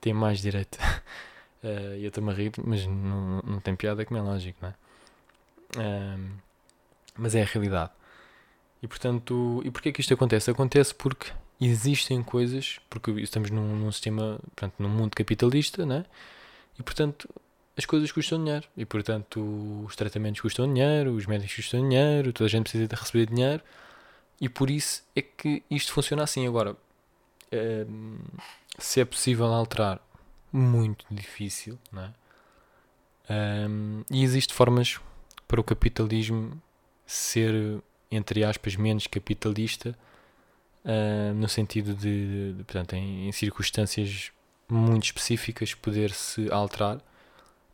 tem 0.00 0.14
mais 0.14 0.40
direito. 0.40 0.78
Uh, 1.66 1.96
eu 1.96 2.08
estou-me 2.08 2.30
a 2.30 2.34
rir, 2.34 2.52
mas 2.64 2.86
não, 2.86 3.42
não 3.42 3.60
tem 3.60 3.74
piada, 3.74 4.04
como 4.04 4.20
é 4.20 4.22
lógico, 4.22 4.56
não 4.62 4.68
é? 4.68 4.74
Uh, 5.76 6.30
mas 7.18 7.34
é 7.34 7.42
a 7.42 7.44
realidade. 7.44 7.90
E 8.80 8.86
portanto, 8.86 9.62
e 9.64 9.70
porquê 9.72 9.90
que 9.90 10.00
isto 10.00 10.14
acontece? 10.14 10.48
Acontece 10.48 10.94
porque 10.94 11.32
existem 11.60 12.22
coisas, 12.22 12.78
porque 12.88 13.10
estamos 13.20 13.50
num, 13.50 13.74
num 13.74 13.90
sistema, 13.90 14.38
portanto, 14.54 14.74
num 14.78 14.88
mundo 14.88 15.16
capitalista, 15.16 15.84
né? 15.84 16.04
E 16.78 16.84
portanto, 16.84 17.28
as 17.76 17.84
coisas 17.84 18.12
custam 18.12 18.38
dinheiro. 18.38 18.68
E 18.76 18.84
portanto, 18.84 19.84
os 19.84 19.96
tratamentos 19.96 20.40
custam 20.40 20.72
dinheiro, 20.72 21.14
os 21.14 21.26
médicos 21.26 21.56
custam 21.56 21.88
dinheiro, 21.88 22.32
toda 22.32 22.46
a 22.46 22.50
gente 22.50 22.62
precisa 22.64 22.86
de 22.86 22.94
receber 22.94 23.26
dinheiro. 23.26 23.62
E 24.40 24.48
por 24.48 24.70
isso 24.70 25.02
é 25.16 25.22
que 25.22 25.64
isto 25.68 25.92
funciona 25.92 26.22
assim. 26.22 26.46
Agora, 26.46 26.76
se 28.78 29.00
é 29.00 29.04
possível 29.04 29.46
alterar 29.46 30.00
muito 30.56 31.04
difícil, 31.10 31.78
não 31.92 32.02
é? 32.02 32.12
Um, 33.28 34.02
e 34.10 34.22
existem 34.22 34.54
formas 34.54 35.00
para 35.46 35.60
o 35.60 35.64
capitalismo 35.64 36.60
ser, 37.04 37.80
entre 38.10 38.44
aspas, 38.44 38.76
menos 38.76 39.06
capitalista 39.06 39.96
uh, 40.84 41.34
no 41.34 41.48
sentido 41.48 41.94
de, 41.94 42.52
de 42.54 42.64
portanto, 42.64 42.94
em, 42.94 43.28
em, 43.28 43.32
circunstâncias 43.32 44.30
muito 44.68 45.04
específicas, 45.04 45.74
poder-se 45.74 46.50
alterar. 46.50 46.96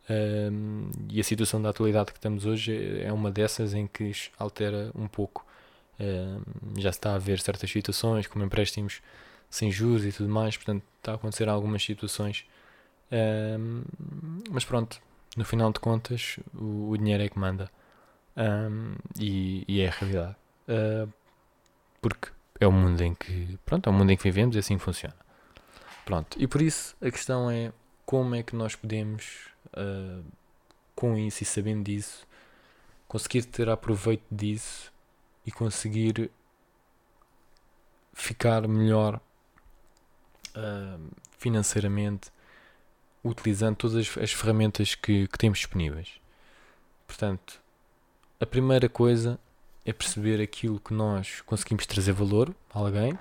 Uh, 0.09 0.91
e 1.09 1.19
a 1.21 1.23
situação 1.23 1.61
da 1.61 1.69
atualidade 1.69 2.11
que 2.11 2.17
estamos 2.17 2.45
hoje 2.45 2.75
é, 2.75 3.05
é 3.05 3.13
uma 3.13 3.31
dessas 3.31 3.73
em 3.73 3.87
que 3.87 4.11
altera 4.37 4.91
um 4.95 5.07
pouco. 5.07 5.45
Uh, 5.99 6.81
já 6.81 6.91
se 6.91 6.97
está 6.97 7.15
a 7.15 7.19
ver 7.19 7.39
certas 7.39 7.69
situações, 7.69 8.27
como 8.27 8.43
empréstimos 8.43 9.01
sem 9.49 9.71
juros 9.71 10.03
e 10.03 10.11
tudo 10.11 10.29
mais, 10.29 10.57
portanto, 10.57 10.83
está 10.97 11.11
a 11.11 11.15
acontecer 11.15 11.47
algumas 11.47 11.83
situações. 11.83 12.45
Mas 14.49 14.65
pronto, 14.65 14.99
no 15.35 15.45
final 15.45 15.71
de 15.71 15.79
contas, 15.79 16.39
o, 16.53 16.91
o 16.91 16.97
dinheiro 16.97 17.23
é 17.23 17.29
que 17.29 17.39
manda. 17.39 17.69
Um, 18.35 18.95
e, 19.19 19.63
e, 19.67 19.81
é 19.81 19.87
a 19.87 19.91
realidade. 19.91 20.35
Uh, 20.67 21.11
porque 22.01 22.29
é 22.59 22.67
o 22.67 22.71
mundo 22.71 23.01
em 23.01 23.13
que. 23.13 23.57
Pronto, 23.65 23.87
é 23.87 23.91
o 23.91 23.93
mundo 23.93 24.11
em 24.11 24.17
que 24.17 24.23
vivemos 24.23 24.55
e 24.55 24.59
assim 24.59 24.77
funciona. 24.77 25.15
Pronto. 26.05 26.37
E 26.39 26.47
por 26.47 26.61
isso 26.61 26.95
a 27.01 27.09
questão 27.09 27.49
é 27.49 27.71
como 28.05 28.35
é 28.35 28.43
que 28.43 28.55
nós 28.55 28.75
podemos, 28.75 29.47
uh, 29.77 30.23
com 30.95 31.17
isso 31.17 31.43
e 31.43 31.45
sabendo 31.45 31.83
disso, 31.83 32.27
conseguir 33.07 33.43
ter 33.45 33.69
aproveito 33.69 34.25
disso 34.31 34.91
e 35.45 35.51
conseguir 35.51 36.31
ficar 38.13 38.67
melhor 38.67 39.19
uh, 40.55 41.09
financeiramente 41.37 42.31
utilizando 43.23 43.75
todas 43.75 43.95
as, 43.95 44.17
as 44.17 44.33
ferramentas 44.33 44.95
que, 44.95 45.27
que 45.27 45.37
temos 45.37 45.59
disponíveis. 45.59 46.19
Portanto, 47.07 47.61
a 48.39 48.45
primeira 48.45 48.89
coisa 48.89 49.39
é 49.85 49.93
perceber 49.93 50.41
aquilo 50.41 50.79
que 50.79 50.93
nós 50.93 51.41
conseguimos 51.41 51.85
trazer 51.85 52.13
valor 52.13 52.53
a 52.73 52.79
alguém. 52.79 53.17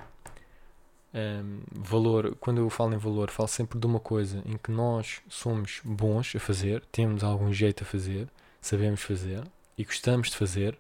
Um, 1.15 1.61
valor, 1.73 2.35
quando 2.41 2.59
eu 2.59 2.71
falo 2.71 2.95
em 2.95 2.99
valor, 2.99 3.31
falo 3.31 3.49
sempre 3.49 3.79
de 3.79 3.87
uma 3.87 4.01
coisa 4.01 4.43
em 4.47 4.57
que 4.57 4.71
nós 4.71 5.21
somos 5.29 5.81
bons 5.85 6.35
a 6.35 6.41
fazer, 6.41 6.83
temos 6.91 7.23
algum 7.23 7.53
jeito 7.53 7.83
a 7.83 7.87
fazer, 7.87 8.29
sabemos 8.61 9.03
fazer 9.03 9.45
e 9.77 9.85
gostamos 9.85 10.31
de 10.31 10.37
fazer, 10.37 10.79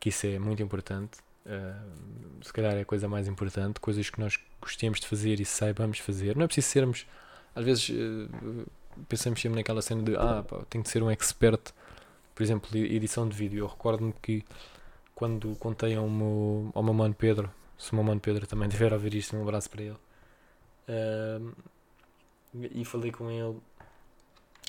que 0.00 0.08
isso 0.08 0.26
é 0.26 0.38
muito 0.38 0.62
importante. 0.62 1.18
Uh, 1.46 2.44
se 2.44 2.52
calhar 2.52 2.74
é 2.74 2.80
a 2.80 2.84
coisa 2.84 3.08
mais 3.08 3.28
importante, 3.28 3.80
coisas 3.80 4.10
que 4.10 4.20
nós 4.20 4.38
gostemos 4.60 5.00
de 5.00 5.06
fazer 5.06 5.40
e 5.40 5.44
saibamos 5.44 5.98
fazer. 5.98 6.36
Não 6.36 6.44
é 6.44 6.46
preciso 6.46 6.68
sermos 6.68 7.06
às 7.58 7.64
vezes 7.64 7.88
uh, 7.88 8.66
pensamos 9.08 9.40
sempre 9.40 9.56
naquela 9.56 9.82
cena 9.82 10.02
de 10.02 10.14
ah, 10.16 10.44
pá, 10.48 10.58
tenho 10.70 10.84
de 10.84 10.90
ser 10.90 11.02
um 11.02 11.10
expert, 11.10 11.72
por 12.34 12.42
exemplo, 12.42 12.76
edição 12.76 13.28
de 13.28 13.36
vídeo. 13.36 13.58
Eu 13.58 13.66
recordo-me 13.66 14.12
que 14.22 14.44
quando 15.12 15.56
contei 15.56 15.96
ao 15.96 16.08
meu, 16.08 16.70
ao 16.72 16.82
meu 16.84 16.94
mano 16.94 17.14
Pedro, 17.14 17.50
se 17.76 17.92
o 17.92 17.96
meu 17.96 18.04
mano 18.04 18.20
Pedro 18.20 18.46
também 18.46 18.68
tiver 18.70 18.94
a 18.94 18.96
ver 18.96 19.12
isto, 19.14 19.36
um 19.36 19.42
abraço 19.42 19.68
para 19.68 19.82
ele. 19.82 19.96
Uh, 20.88 21.52
e 22.54 22.84
falei 22.84 23.10
com 23.10 23.28
ele 23.28 23.58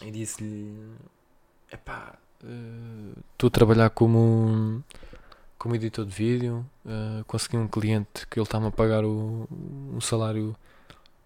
e 0.04 0.10
disse-lhe: 0.10 0.91
Epá, 1.71 2.17
estou 3.32 3.47
uh, 3.47 3.49
a 3.49 3.52
trabalhar 3.52 3.91
como, 3.91 4.84
como 5.60 5.75
editor 5.75 6.06
de 6.06 6.15
vídeo. 6.15 6.65
Uh, 6.84 7.23
consegui 7.25 7.56
um 7.56 7.67
cliente 7.67 8.25
que 8.25 8.39
ele 8.39 8.45
está-me 8.45 8.65
a 8.67 8.71
pagar 8.71 9.06
o, 9.06 9.47
um 9.93 10.02
salário 10.02 10.56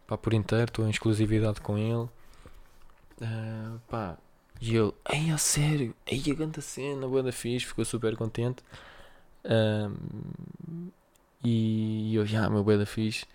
pá, 0.08 0.18
por 0.18 0.34
inteiro, 0.34 0.66
estou 0.66 0.86
em 0.86 0.90
exclusividade 0.90 1.62
com 1.62 1.78
ele. 1.78 2.10
Uh, 3.22 3.80
pá, 3.88 4.18
e 4.62 4.76
ele, 4.76 4.94
ei, 5.12 5.32
a 5.32 5.38
sério, 5.38 5.96
ei, 6.06 6.24
a 6.32 6.34
grande 6.34 6.62
cena, 6.62 7.08
boa 7.08 7.22
da 7.22 7.32
fixe, 7.32 7.66
ficou 7.66 7.84
super 7.84 8.16
contente. 8.16 8.64
E 11.44 12.16
eu, 12.16 12.26
já, 12.26 12.50
meu 12.50 12.64
boa 12.64 12.86
fixe. 12.86 13.26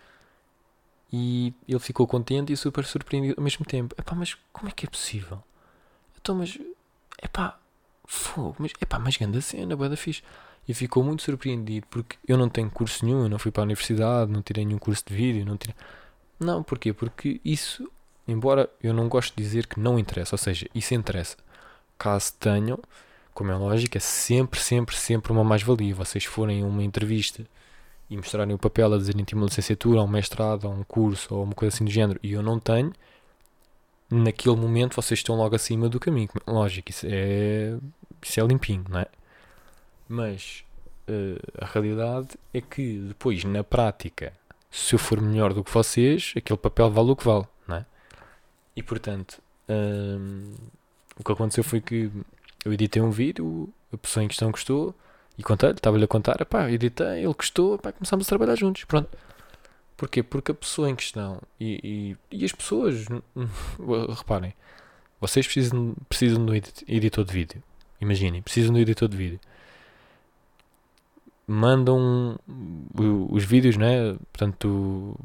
E 1.12 1.54
ele 1.66 1.78
ficou 1.78 2.06
contente 2.06 2.52
e 2.52 2.56
super 2.56 2.84
surpreendido 2.84 3.34
ao 3.38 3.44
mesmo 3.44 3.64
tempo. 3.64 3.94
Epá, 3.98 4.14
mas 4.14 4.36
como 4.52 4.68
é 4.68 4.72
que 4.72 4.86
é 4.86 4.88
possível? 4.88 5.42
Então, 6.20 6.34
mas, 6.34 6.58
epá, 7.22 7.58
fogo, 8.06 8.56
mas, 8.58 8.72
epá, 8.80 8.98
mas 8.98 9.16
grande 9.16 9.40
cena, 9.42 9.76
boa 9.76 9.88
da 9.88 9.96
fixe. 9.96 10.22
E 10.66 10.74
ficou 10.74 11.02
muito 11.02 11.22
surpreendido 11.22 11.86
porque 11.88 12.16
eu 12.26 12.36
não 12.36 12.48
tenho 12.48 12.70
curso 12.70 13.04
nenhum, 13.04 13.22
eu 13.22 13.28
não 13.28 13.38
fui 13.38 13.50
para 13.50 13.62
a 13.62 13.64
universidade, 13.64 14.30
não 14.30 14.42
tirei 14.42 14.64
nenhum 14.66 14.78
curso 14.78 15.02
de 15.06 15.14
vídeo, 15.14 15.44
não 15.44 15.56
tirei 15.56 15.74
não, 16.38 16.62
porquê? 16.62 16.92
Porque 16.92 17.40
isso, 17.44 17.90
embora 18.26 18.70
eu 18.82 18.94
não 18.94 19.08
goste 19.08 19.32
de 19.36 19.42
dizer 19.42 19.66
que 19.66 19.80
não 19.80 19.98
interessa, 19.98 20.34
ou 20.34 20.38
seja, 20.38 20.68
isso 20.74 20.94
interessa. 20.94 21.36
Caso 21.98 22.32
tenham, 22.38 22.78
como 23.34 23.50
é 23.50 23.56
lógico, 23.56 23.96
é 23.96 24.00
sempre, 24.00 24.60
sempre, 24.60 24.96
sempre 24.96 25.32
uma 25.32 25.44
mais-valia. 25.44 25.94
Vocês 25.94 26.24
forem 26.24 26.62
a 26.62 26.66
uma 26.66 26.82
entrevista 26.82 27.44
e 28.10 28.16
mostrarem 28.16 28.54
o 28.54 28.58
papel 28.58 28.94
a 28.94 28.98
dizerem 28.98 29.24
que 29.24 29.34
uma 29.34 29.46
licenciatura, 29.46 30.00
ou 30.00 30.06
um 30.06 30.10
mestrado, 30.10 30.64
ou 30.64 30.72
um 30.72 30.84
curso, 30.84 31.34
ou 31.34 31.44
uma 31.44 31.54
coisa 31.54 31.74
assim 31.74 31.84
do 31.84 31.90
género, 31.90 32.18
e 32.22 32.32
eu 32.32 32.42
não 32.42 32.58
tenho, 32.58 32.92
naquele 34.10 34.56
momento 34.56 34.94
vocês 34.94 35.20
estão 35.20 35.36
logo 35.36 35.54
acima 35.54 35.88
do 35.88 36.00
caminho. 36.00 36.28
Lógico, 36.46 36.90
isso 36.90 37.06
é, 37.08 37.76
isso 38.22 38.40
é 38.40 38.44
limpinho, 38.44 38.84
não 38.88 39.00
é? 39.00 39.06
Mas 40.08 40.64
uh, 41.08 41.62
a 41.62 41.66
realidade 41.66 42.28
é 42.52 42.60
que 42.60 42.98
depois, 43.08 43.44
na 43.44 43.62
prática, 43.62 44.32
se 44.70 44.94
eu 44.94 44.98
for 44.98 45.20
melhor 45.20 45.54
do 45.54 45.64
que 45.64 45.70
vocês, 45.70 46.32
aquele 46.36 46.58
papel 46.58 46.90
vale 46.90 47.10
o 47.10 47.16
que 47.16 47.24
vale, 47.24 47.46
não 47.66 47.76
é? 47.76 47.86
E 48.76 48.82
portanto, 48.82 49.40
hum, 49.68 50.54
o 51.18 51.24
que 51.24 51.32
aconteceu 51.32 51.64
foi 51.64 51.80
que 51.80 52.10
eu 52.64 52.72
editei 52.72 53.00
um 53.02 53.10
vídeo, 53.10 53.72
a 53.92 53.96
pessoa 53.96 54.24
em 54.24 54.28
questão 54.28 54.50
gostou, 54.50 54.94
e 55.36 55.42
contei 55.42 55.70
estava-lhe 55.70 56.04
a 56.04 56.08
contar, 56.08 56.44
pá, 56.44 56.70
editei, 56.70 57.24
ele 57.24 57.34
gostou, 57.34 57.78
pá, 57.78 57.92
começámos 57.92 58.26
a 58.26 58.28
trabalhar 58.28 58.56
juntos, 58.56 58.84
pronto. 58.84 59.08
Porquê? 59.96 60.22
Porque 60.22 60.52
a 60.52 60.54
pessoa 60.54 60.88
em 60.88 60.94
questão 60.94 61.40
e, 61.58 62.16
e, 62.30 62.36
e 62.38 62.44
as 62.44 62.52
pessoas, 62.52 63.06
reparem, 64.16 64.54
vocês 65.20 65.46
precisam, 65.46 65.96
precisam 66.08 66.44
de 66.44 66.52
um 66.52 66.54
editor 66.86 67.24
de 67.24 67.32
vídeo. 67.32 67.62
Imaginem, 68.00 68.42
precisam 68.42 68.72
de 68.72 68.78
um 68.78 68.82
editor 68.82 69.08
de 69.08 69.16
vídeo 69.16 69.40
mandam 71.48 72.38
os 73.30 73.42
vídeos, 73.42 73.78
né? 73.78 74.14
Portanto, 74.30 75.18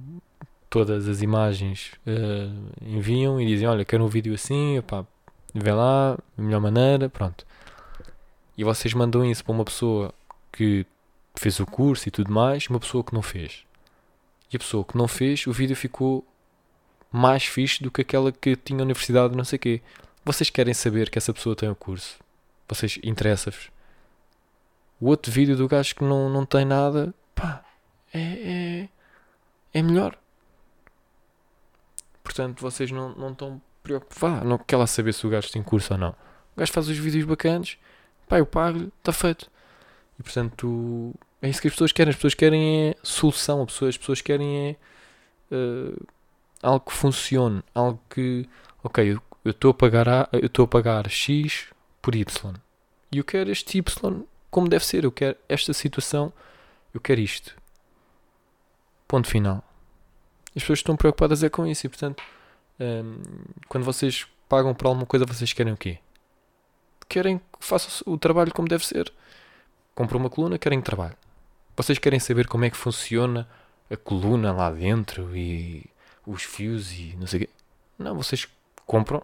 todas 0.69 1.09
as 1.09 1.21
imagens 1.21 1.91
uh, 2.07 2.71
enviam 2.81 3.39
e 3.41 3.45
dizem: 3.45 3.67
Olha, 3.67 3.83
quero 3.83 4.03
um 4.05 4.07
vídeo 4.07 4.33
assim, 4.33 4.79
opá, 4.79 5.05
vê 5.53 5.71
lá, 5.73 6.17
melhor 6.38 6.62
maneira, 6.62 7.09
pronto. 7.09 7.45
E 8.57 8.63
vocês 8.63 8.93
mandam 8.93 9.25
isso 9.25 9.43
para 9.43 9.53
uma 9.53 9.65
pessoa 9.65 10.13
que 10.51 10.86
fez 11.36 11.59
o 11.59 11.65
curso 11.65 12.07
e 12.07 12.12
tudo 12.12 12.31
mais, 12.31 12.67
uma 12.67 12.79
pessoa 12.79 13.03
que 13.03 13.13
não 13.13 13.21
fez. 13.21 13.65
E 14.51 14.55
a 14.55 14.59
pessoa 14.59 14.86
que 14.86 14.97
não 14.97 15.07
fez, 15.07 15.45
o 15.45 15.51
vídeo 15.51 15.75
ficou 15.75 16.25
mais 17.12 17.43
fixe 17.43 17.83
do 17.83 17.91
que 17.91 18.01
aquela 18.01 18.31
que 18.31 18.55
tinha 18.55 18.79
a 18.79 18.83
universidade, 18.83 19.36
não 19.36 19.43
sei 19.43 19.57
o 19.57 19.59
quê. 19.59 19.81
Vocês 20.23 20.49
querem 20.49 20.73
saber 20.73 21.09
que 21.09 21.17
essa 21.17 21.33
pessoa 21.33 21.55
tem 21.55 21.69
o 21.69 21.75
curso? 21.75 22.17
Vocês 22.67 22.97
interessa-vos? 23.03 23.69
O 25.04 25.08
outro 25.08 25.30
vídeo 25.30 25.58
do 25.58 25.68
gajo 25.68 25.96
que 25.96 26.04
não, 26.06 26.30
não 26.30 26.46
tem 26.46 26.63
nada, 26.63 27.13
pá, 27.36 27.62
é, 28.13 28.22
é, 28.22 28.89
é 29.74 29.82
melhor. 29.82 30.18
Portanto, 32.24 32.62
vocês 32.62 32.89
não, 32.89 33.13
não 33.13 33.34
estão 33.34 33.62
preocupados. 33.84 34.48
Não 34.48 34.58
quer 34.58 34.78
lá 34.78 34.88
saber 34.88 35.13
se 35.13 35.28
o 35.28 35.30
gajo 35.30 35.52
tem 35.52 35.62
curso 35.62 35.92
ou 35.92 36.00
não. 36.00 36.12
O 36.12 36.60
gajo 36.60 36.72
faz 36.72 36.88
os 36.88 36.98
vídeos 36.98 37.26
bacanas, 37.26 37.78
pá, 38.30 38.39
eu 38.39 38.46
pago-lhe, 38.46 38.94
está 38.98 39.12
feito. 39.12 39.52
E 40.18 40.24
portanto, 40.24 41.13
é 41.42 41.50
isso 41.50 41.62
que 41.62 41.68
as 41.68 41.74
pessoas 41.74 41.92
querem. 41.92 42.12
As 42.12 42.16
pessoas 42.16 42.34
querem 42.34 42.92
é 42.92 42.96
solução, 43.04 43.62
as 43.62 43.74
pessoas, 43.74 43.89
as 43.89 43.98
pessoas 43.98 44.22
querem 44.22 44.70
é 44.70 44.76
uh, 45.54 46.08
algo 46.62 46.86
que 46.86 46.94
funcione, 46.94 47.62
algo 47.76 48.00
que, 48.10 48.48
ok, 48.82 49.20
eu 49.44 49.52
estou 49.52 49.72
a 49.72 49.74
pagar 49.74 50.08
A, 50.08 50.30
eu 50.32 50.46
estou 50.46 50.63
a 50.63 50.68
pagar 50.70 51.10
X 51.10 51.66
por 52.02 52.16
Y. 52.16 52.54
E 53.12 53.18
eu 53.18 53.26
quero 53.26 53.52
este 53.52 53.80
Y 53.80 54.26
como 54.54 54.70
deve 54.70 54.86
ser. 54.86 55.04
Eu 55.04 55.12
quero 55.12 55.36
esta 55.50 55.74
situação, 55.74 56.32
eu 56.94 57.02
quero 57.02 57.20
isto. 57.20 57.58
Ponto 59.08 59.28
final. 59.28 59.63
As 60.56 60.62
pessoas 60.62 60.80
estão 60.80 60.96
preocupadas 60.96 61.44
é 61.44 61.50
com 61.50 61.66
isso 61.66 61.88
e, 61.88 61.89
portanto, 61.89 62.24
um, 62.80 63.20
quando 63.68 63.84
vocês 63.84 64.28
pagam 64.48 64.76
por 64.76 64.86
alguma 64.88 65.06
coisa, 65.08 65.26
vocês 65.26 65.52
querem 65.52 65.74
o 65.74 65.78
quê? 65.78 65.98
Querem 67.10 67.39
que 67.39 67.44
faça 67.60 68.04
o 68.06 68.16
trabalho 68.18 68.54
como 68.54 68.68
deve 68.68 68.86
ser. 68.86 69.12
Compram 69.96 70.20
uma 70.20 70.30
coluna, 70.30 70.60
querem 70.60 70.80
trabalho. 70.82 71.18
Vocês 71.76 71.98
querem 71.98 72.20
saber 72.20 72.48
como 72.48 72.66
é 72.66 72.70
que 72.70 72.78
funciona 72.78 73.50
a 73.89 73.98
coluna 73.98 74.52
lá 74.52 74.70
dentro 74.70 75.36
e 75.36 75.84
os 76.26 76.44
fios 76.44 76.92
e 76.92 77.16
não 77.18 77.26
sei 77.26 77.42
o 77.42 77.48
quê. 77.48 77.50
Não, 77.98 78.16
vocês 78.16 78.48
compram 78.86 79.24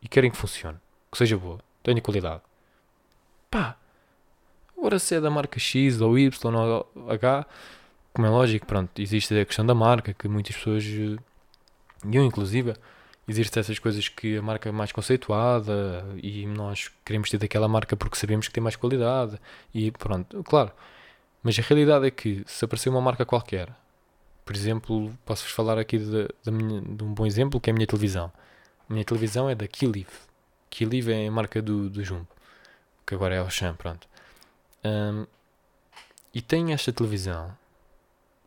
e 0.00 0.08
querem 0.08 0.30
que 0.30 0.36
funcione. 0.36 0.78
Que 1.10 1.18
seja 1.18 1.36
boa, 1.36 1.58
tenha 1.82 2.00
qualidade. 2.00 2.42
Pá, 3.50 3.76
Agora 4.80 4.98
se 4.98 5.14
é 5.14 5.20
da 5.20 5.30
marca 5.30 5.58
X 5.60 6.00
ou 6.00 6.18
Y 6.18 6.54
ou 6.54 7.10
H, 7.10 7.46
como 8.14 8.26
é 8.26 8.30
lógico, 8.30 8.64
pronto, 8.66 8.90
existe 8.98 9.38
a 9.38 9.44
questão 9.44 9.64
da 9.64 9.74
marca, 9.74 10.14
que 10.14 10.26
muitas 10.26 10.56
pessoas, 10.56 10.82
e 10.84 11.18
eu 12.10 12.24
inclusive, 12.24 12.72
existem 13.28 13.60
essas 13.60 13.78
coisas 13.78 14.08
que 14.08 14.38
a 14.38 14.42
marca 14.42 14.70
é 14.70 14.72
mais 14.72 14.90
conceituada 14.90 16.04
e 16.22 16.46
nós 16.46 16.90
queremos 17.04 17.28
ter 17.28 17.36
daquela 17.36 17.68
marca 17.68 17.94
porque 17.94 18.16
sabemos 18.16 18.48
que 18.48 18.54
tem 18.54 18.62
mais 18.62 18.74
qualidade 18.74 19.38
e 19.74 19.90
pronto, 19.92 20.42
claro, 20.44 20.72
Mas 21.42 21.58
a 21.58 21.62
realidade 21.62 22.06
é 22.06 22.10
que 22.10 22.42
se 22.46 22.64
aparecer 22.64 22.88
uma 22.88 23.02
marca 23.02 23.26
qualquer, 23.26 23.68
por 24.44 24.56
exemplo, 24.56 25.12
posso-vos 25.26 25.52
falar 25.52 25.78
aqui 25.78 25.98
de, 25.98 26.28
de, 26.42 26.50
minha, 26.50 26.80
de, 26.80 27.04
um 27.04 27.14
bom 27.14 27.26
exemplo 27.26 27.60
que 27.60 27.70
é 27.70 27.72
a 27.72 27.74
minha 27.74 27.86
televisão. 27.86 28.32
A 28.88 28.92
minha 28.92 29.04
televisão 29.04 29.48
é 29.48 29.54
da 29.54 29.68
Kiliv. 29.68 30.08
Kiliv 30.70 31.08
é 31.10 31.26
a 31.28 31.30
marca 31.30 31.62
do, 31.62 31.88
do 31.88 32.02
Jumbo, 32.02 32.26
que 33.06 33.14
agora 33.14 33.34
é 33.36 33.38
Auchan, 33.38 33.74
pronto. 33.76 34.08
Um, 34.84 35.26
e 36.34 36.40
tem 36.40 36.72
esta 36.72 36.92
televisão. 36.92 37.56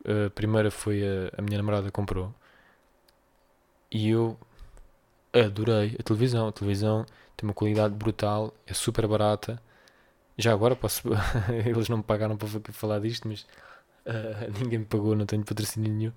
A 0.04 0.30
primeira 0.30 0.70
foi 0.70 1.02
a, 1.02 1.38
a 1.38 1.42
minha 1.42 1.58
namorada 1.58 1.90
comprou. 1.90 2.34
E 3.90 4.08
eu 4.08 4.38
adorei 5.32 5.96
a 5.98 6.02
televisão. 6.02 6.48
A 6.48 6.52
televisão 6.52 7.06
tem 7.36 7.48
uma 7.48 7.54
qualidade 7.54 7.94
brutal, 7.94 8.54
é 8.66 8.74
super 8.74 9.06
barata. 9.06 9.60
Já 10.36 10.52
agora 10.52 10.76
posso. 10.76 11.02
Eles 11.66 11.88
não 11.88 11.98
me 11.98 12.02
pagaram 12.02 12.36
para 12.36 12.48
falar 12.72 13.00
disto, 13.00 13.28
mas 13.28 13.42
uh, 14.06 14.50
ninguém 14.60 14.80
me 14.80 14.84
pagou, 14.84 15.14
não 15.14 15.26
tenho 15.26 15.44
patrocínio 15.44 15.92
nenhum. 15.92 16.12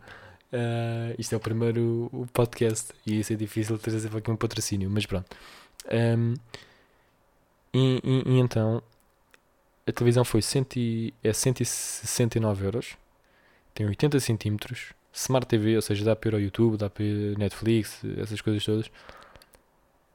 Uh, 0.51 1.13
isto 1.19 1.33
é 1.33 1.37
o 1.37 1.41
primeiro 1.41 2.09
o 2.13 2.25
podcast 2.31 2.93
e 3.05 3.19
isso 3.19 3.33
é 3.33 3.35
difícil 3.35 3.77
trazer 3.77 4.15
aqui 4.15 4.31
um 4.31 4.35
patrocínio, 4.37 4.89
mas 4.89 5.05
pronto. 5.05 5.27
Um, 5.91 6.35
e, 7.73 8.01
e, 8.03 8.23
e, 8.25 8.39
então 8.39 8.81
a 9.87 9.91
televisão 9.91 10.25
foi 10.25 10.41
cento 10.41 10.77
e, 10.77 11.13
é 11.23 11.31
169 11.31 12.65
euros, 12.65 12.97
tem 13.73 13.87
80 13.87 14.19
centímetros, 14.19 14.93
Smart 15.13 15.47
TV, 15.47 15.75
ou 15.77 15.81
seja, 15.81 16.03
dá 16.03 16.15
para 16.15 16.29
ir 16.29 16.33
ao 16.35 16.41
YouTube, 16.41 16.77
dá 16.77 16.89
para 16.89 17.03
ir 17.03 17.37
Netflix, 17.37 18.01
essas 18.17 18.41
coisas 18.41 18.63
todas. 18.63 18.91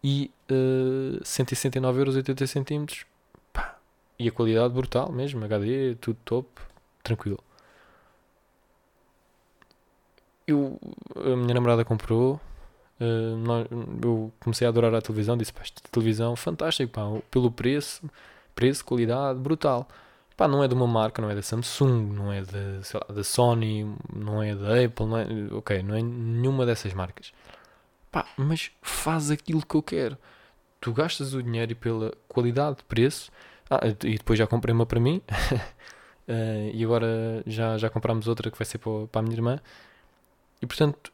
E 0.05 0.31
uh, 0.51 1.25
169 1.25 2.01
euros 2.01 2.17
80 2.17 2.47
centímetros. 2.47 3.05
Pá. 3.53 3.79
E 4.19 4.29
a 4.29 4.33
qualidade 4.33 4.75
brutal 4.75 5.11
mesmo, 5.11 5.45
HD, 5.45 5.97
tudo 6.01 6.19
top, 6.25 6.49
tranquilo. 7.03 7.39
Eu, 10.47 10.79
a 11.17 11.37
minha 11.37 11.55
namorada 11.55 11.85
comprou, 11.85 12.41
uh, 13.01 13.37
nós, 13.39 13.67
eu 14.03 14.33
comecei 14.39 14.67
a 14.67 14.71
adorar 14.71 14.95
a 14.95 15.01
televisão, 15.01 15.37
disse, 15.37 15.53
pá, 15.53 15.63
televisão 15.91 16.37
fantástico, 16.37 16.93
pá, 16.93 17.03
pelo 17.31 17.51
preço, 17.51 18.09
preço, 18.55 18.85
qualidade, 18.85 19.39
brutal. 19.39 19.89
Pá, 20.37 20.49
não 20.49 20.65
é 20.65 20.69
de 20.69 20.75
uma 20.75 20.87
marca, 20.87 21.21
não 21.21 21.31
é 21.31 21.35
da 21.35 21.43
Samsung, 21.43 22.13
não 22.13 22.33
é 22.33 22.43
da, 22.43 23.13
da 23.15 23.23
Sony, 23.23 23.85
não 24.15 24.43
é 24.43 24.55
da 24.55 24.85
Apple, 24.85 25.07
não 25.07 25.19
é, 25.19 25.27
ok, 25.53 25.83
não 25.83 25.95
é 25.95 26.03
nenhuma 26.03 26.65
dessas 26.67 26.93
marcas. 26.95 27.33
Pá, 28.11 28.27
mas 28.37 28.71
faz 28.83 29.31
aquilo 29.31 29.65
que 29.65 29.75
eu 29.75 29.83
quero. 29.83 30.19
Tu 30.81 30.93
gastas 30.93 31.35
o 31.35 31.43
dinheiro 31.43 31.77
pela 31.77 32.13
qualidade 32.29 32.79
de 32.79 32.85
preço. 32.85 33.31
Ah, 33.71 33.81
e 33.87 34.19
depois 34.19 34.39
já 34.39 34.47
comprei 34.47 34.75
uma 34.75 34.85
para 34.85 35.01
mim. 35.01 35.23
uh, 36.29 36.71
e 36.75 36.85
agora 36.85 37.43
já, 37.47 37.79
já 37.79 37.89
compramos 37.89 38.29
outra 38.29 38.51
que 38.51 38.59
vai 38.59 38.67
ser 38.67 38.79
para 38.79 39.21
a 39.21 39.23
minha 39.23 39.35
irmã. 39.35 39.61
E 40.61 40.67
portanto, 40.67 41.13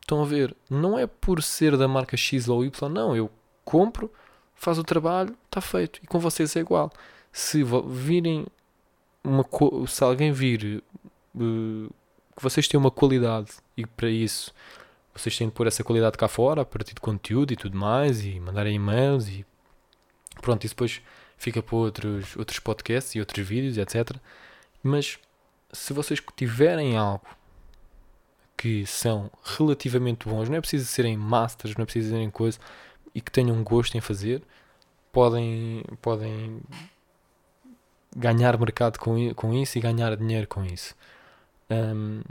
estão 0.00 0.22
a 0.22 0.26
ver, 0.26 0.56
não 0.68 0.98
é 0.98 1.06
por 1.06 1.42
ser 1.42 1.76
da 1.76 1.86
marca 1.86 2.16
X 2.16 2.48
ou 2.48 2.64
Y, 2.64 2.88
não. 2.88 3.14
Eu 3.14 3.30
compro, 3.64 4.12
faz 4.60 4.78
o 4.78 4.84
trabalho, 4.84 5.34
está 5.46 5.60
feito. 5.60 5.98
E 6.02 6.06
com 6.06 6.18
vocês 6.18 6.54
é 6.54 6.60
igual. 6.60 6.92
Se 7.32 7.64
virem 7.86 8.46
uma 9.24 9.44
se 9.88 10.04
alguém 10.04 10.32
vir 10.32 10.84
uh, 11.34 11.90
que 12.36 12.42
vocês 12.42 12.68
têm 12.68 12.78
uma 12.78 12.90
qualidade 12.90 13.52
e 13.74 13.86
para 13.86 14.10
isso 14.10 14.52
vocês 15.14 15.36
têm 15.36 15.48
de 15.48 15.54
pôr 15.54 15.66
essa 15.66 15.82
qualidade 15.82 16.18
cá 16.18 16.28
fora 16.28 16.60
a 16.60 16.64
partir 16.64 16.94
de 16.94 17.00
conteúdo 17.00 17.52
e 17.52 17.56
tudo 17.56 17.76
mais 17.76 18.22
e 18.24 18.38
mandarem 18.38 18.76
e-mails 18.76 19.28
e 19.28 19.46
pronto, 20.42 20.64
isso 20.64 20.74
depois 20.74 21.00
fica 21.38 21.62
para 21.62 21.76
outros, 21.76 22.36
outros 22.36 22.58
podcasts 22.58 23.14
e 23.14 23.20
outros 23.20 23.46
vídeos, 23.46 23.78
etc. 23.78 24.14
Mas 24.82 25.18
se 25.72 25.94
vocês 25.94 26.20
tiverem 26.36 26.98
algo 26.98 27.26
que 28.58 28.84
são 28.86 29.30
relativamente 29.42 30.28
bons, 30.28 30.50
não 30.50 30.56
é 30.56 30.60
preciso 30.60 30.84
serem 30.84 31.16
masters, 31.16 31.74
não 31.76 31.82
é 31.82 31.86
preciso 31.86 32.10
serem 32.10 32.30
coisas 32.30 32.60
e 33.14 33.20
que 33.20 33.30
tenham 33.30 33.62
gosto 33.62 33.96
em 33.96 34.00
fazer, 34.00 34.42
podem, 35.12 35.82
podem 36.00 36.60
ganhar 38.16 38.58
mercado 38.58 38.98
com, 38.98 39.32
com 39.34 39.54
isso 39.54 39.78
e 39.78 39.80
ganhar 39.80 40.16
dinheiro 40.16 40.46
com 40.46 40.64
isso. 40.64 40.94
Um, 41.70 42.22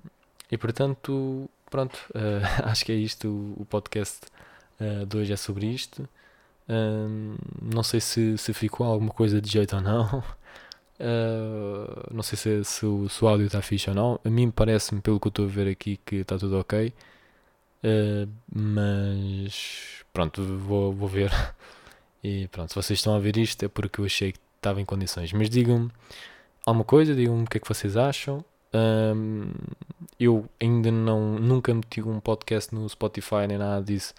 e 0.52 0.58
portanto, 0.58 1.50
pronto, 1.70 1.96
uh, 2.10 2.66
acho 2.70 2.86
que 2.86 2.92
é 2.92 2.96
isto. 2.96 3.28
O, 3.28 3.62
o 3.62 3.66
podcast 3.66 4.26
uh, 4.80 5.06
de 5.06 5.18
hoje 5.18 5.34
é 5.34 5.38
sobre 5.38 5.68
isto. 5.68 6.08
Um, 6.68 7.36
não 7.62 7.82
sei 7.84 8.00
se, 8.00 8.38
se 8.38 8.54
ficou 8.54 8.86
alguma 8.86 9.12
coisa 9.12 9.42
de 9.42 9.50
jeito 9.50 9.76
ou 9.76 9.82
não. 9.82 10.24
Uh, 11.00 12.08
não 12.14 12.24
sei 12.24 12.38
se, 12.38 12.64
se, 12.64 12.86
o, 12.86 13.08
se 13.10 13.24
o 13.24 13.28
áudio 13.28 13.48
está 13.48 13.62
fixe 13.62 13.90
ou 13.90 13.96
não. 13.96 14.20
A 14.24 14.30
mim 14.30 14.52
parece-me, 14.52 15.02
pelo 15.02 15.20
que 15.20 15.28
eu 15.28 15.30
estou 15.30 15.46
a 15.46 15.50
ver 15.50 15.68
aqui, 15.68 15.98
que 16.06 16.18
está 16.18 16.38
tudo 16.38 16.60
ok. 16.60 16.94
Uh, 17.84 18.30
mas 18.54 20.04
pronto, 20.14 20.44
vou, 20.58 20.94
vou 20.94 21.08
ver. 21.08 21.32
E 22.22 22.50
pronto, 22.50 22.68
se 22.68 22.76
vocês 22.76 23.00
estão 23.00 23.16
a 23.16 23.20
ver 23.20 23.38
isto 23.38 23.64
é 23.64 23.70
porque 23.70 24.02
eu 24.02 24.06
achei 24.06 24.34
que 24.34 24.40
estava 24.58 24.82
em 24.82 24.86
condições. 24.86 25.32
Mas 25.32 25.50
digam-me 25.50 25.90
alguma 26.66 26.84
coisa, 26.84 27.16
digam-me 27.16 27.44
o 27.44 27.48
que 27.48 27.58
é 27.58 27.60
que 27.62 27.68
vocês 27.68 27.96
acham. 27.96 28.44
Um, 28.74 29.52
eu 30.20 30.48
ainda 30.60 30.92
não 30.92 31.40
nunca 31.40 31.74
meti 31.74 32.02
um 32.02 32.20
podcast 32.20 32.76
no 32.76 32.88
Spotify 32.90 33.48
nem 33.48 33.58
nada 33.58 33.84
disso, 33.84 34.14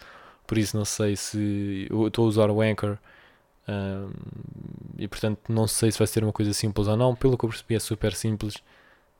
por 0.46 0.58
isso 0.58 0.76
não 0.76 0.84
sei 0.84 1.14
se 1.14 1.86
eu 1.88 2.08
estou 2.08 2.24
a 2.24 2.28
usar 2.28 2.50
o 2.50 2.60
Anchor 2.60 2.98
um, 3.68 4.10
e 4.98 5.06
portanto 5.06 5.40
não 5.48 5.68
sei 5.68 5.92
se 5.92 5.98
vai 5.98 6.06
ser 6.06 6.24
uma 6.24 6.32
coisa 6.32 6.52
simples 6.52 6.88
ou 6.88 6.96
não. 6.96 7.14
Pelo 7.14 7.38
que 7.38 7.44
eu 7.44 7.48
percebi 7.50 7.74
é 7.76 7.78
super 7.78 8.14
simples, 8.14 8.54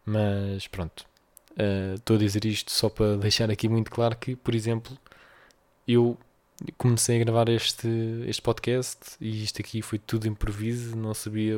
mas 0.04 0.66
pronto. 0.66 1.04
Uh, 1.60 1.94
estou 1.96 2.16
a 2.16 2.18
dizer 2.18 2.42
isto 2.46 2.72
só 2.72 2.88
para 2.88 3.18
deixar 3.18 3.50
aqui 3.50 3.68
muito 3.68 3.90
claro 3.90 4.16
que, 4.16 4.34
por 4.34 4.54
exemplo, 4.54 4.96
eu 5.86 6.16
comecei 6.78 7.20
a 7.20 7.24
gravar 7.24 7.50
este, 7.50 7.86
este 8.26 8.40
podcast 8.40 9.16
e 9.20 9.44
isto 9.44 9.60
aqui 9.60 9.82
foi 9.82 9.98
tudo 9.98 10.26
improviso, 10.26 10.96
não 10.96 11.12
sabia, 11.12 11.54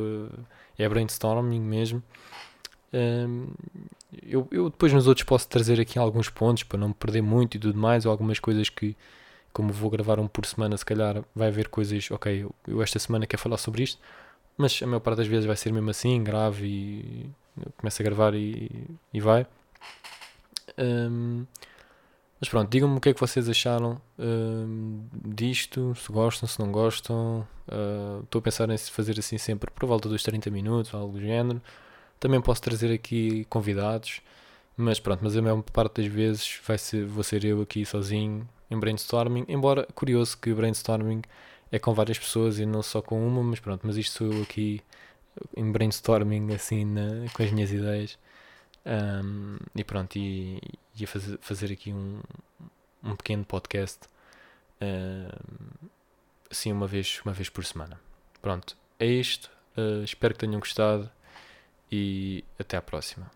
é 0.76 0.88
brainstorming 0.88 1.60
mesmo. 1.60 2.02
Um, 2.92 3.48
eu, 4.22 4.48
eu 4.50 4.70
depois 4.70 4.92
nos 4.92 5.06
outros 5.06 5.24
posso 5.24 5.48
trazer 5.48 5.80
aqui 5.80 5.98
alguns 5.98 6.28
pontos 6.28 6.64
para 6.64 6.78
não 6.78 6.88
me 6.88 6.94
perder 6.94 7.22
muito 7.22 7.56
e 7.56 7.60
tudo 7.60 7.78
mais, 7.78 8.04
ou 8.04 8.10
algumas 8.10 8.40
coisas 8.40 8.68
que, 8.68 8.96
como 9.52 9.72
vou 9.72 9.88
gravar 9.88 10.18
um 10.18 10.26
por 10.26 10.44
semana, 10.46 10.76
se 10.76 10.84
calhar 10.84 11.22
vai 11.32 11.46
haver 11.48 11.68
coisas, 11.68 12.10
ok, 12.10 12.42
eu, 12.42 12.54
eu 12.66 12.82
esta 12.82 12.98
semana 12.98 13.24
quero 13.24 13.40
falar 13.40 13.56
sobre 13.56 13.84
isto, 13.84 14.00
mas 14.56 14.80
a 14.82 14.86
maior 14.86 15.00
parte 15.00 15.18
das 15.18 15.28
vezes 15.28 15.46
vai 15.46 15.56
ser 15.56 15.72
mesmo 15.72 15.90
assim, 15.90 16.24
grave 16.24 16.66
e 16.66 17.30
começo 17.76 18.02
a 18.02 18.04
gravar 18.04 18.34
e, 18.34 18.70
e 19.12 19.20
vai. 19.20 19.46
Um, 20.78 21.46
mas 22.40 22.48
pronto, 22.48 22.68
digam-me 22.68 22.96
o 22.96 23.00
que 23.00 23.10
é 23.10 23.14
que 23.14 23.20
vocês 23.20 23.48
acharam 23.48 24.00
uh, 24.18 25.08
disto, 25.32 25.94
se 25.94 26.10
gostam, 26.10 26.48
se 26.48 26.58
não 26.58 26.72
gostam. 26.72 27.46
Uh, 27.68 28.24
estou 28.24 28.40
a 28.40 28.42
pensar 28.42 28.68
em 28.68 28.76
fazer 28.76 29.16
assim 29.18 29.38
sempre 29.38 29.70
por 29.70 29.86
volta 29.86 30.08
dos 30.08 30.24
30 30.24 30.50
minutos, 30.50 30.92
algo 30.92 31.12
do 31.12 31.20
género. 31.20 31.62
Também 32.18 32.40
posso 32.40 32.60
trazer 32.60 32.92
aqui 32.92 33.44
convidados, 33.44 34.20
mas 34.76 34.98
pronto, 34.98 35.20
mas 35.22 35.36
a 35.36 35.42
maior 35.42 35.62
parte 35.62 36.02
das 36.02 36.12
vezes 36.12 36.60
vai 36.66 36.78
ser, 36.78 37.06
vou 37.06 37.22
ser 37.22 37.44
eu 37.44 37.62
aqui 37.62 37.86
sozinho 37.86 38.48
em 38.68 38.78
brainstorming. 38.78 39.44
Embora 39.46 39.86
curioso 39.94 40.36
que 40.36 40.52
brainstorming 40.52 41.22
é 41.70 41.78
com 41.78 41.94
várias 41.94 42.18
pessoas 42.18 42.58
e 42.58 42.66
não 42.66 42.82
só 42.82 43.00
com 43.00 43.24
uma, 43.24 43.42
mas 43.42 43.60
pronto, 43.60 43.86
mas 43.86 43.96
isto 43.96 44.18
sou 44.18 44.32
eu 44.32 44.42
aqui 44.42 44.80
em 45.56 45.70
brainstorming 45.70 46.52
assim 46.52 46.84
na, 46.84 47.30
com 47.32 47.42
as 47.42 47.52
minhas 47.52 47.70
ideias. 47.70 48.18
Um, 48.84 49.58
e 49.74 49.84
pronto, 49.84 50.16
e, 50.16 50.60
ia 50.96 51.06
fazer, 51.06 51.38
fazer 51.40 51.72
aqui 51.72 51.92
um, 51.92 52.20
um 53.02 53.16
pequeno 53.16 53.44
podcast 53.44 54.00
uh, 54.80 55.88
assim 56.50 56.72
uma 56.72 56.86
vez, 56.86 57.20
uma 57.24 57.32
vez 57.32 57.48
por 57.48 57.64
semana. 57.64 58.00
Pronto, 58.40 58.76
é 58.98 59.06
isto. 59.06 59.50
Uh, 59.76 60.04
espero 60.04 60.34
que 60.34 60.40
tenham 60.40 60.60
gostado 60.60 61.10
e 61.90 62.44
até 62.58 62.76
à 62.76 62.82
próxima. 62.82 63.30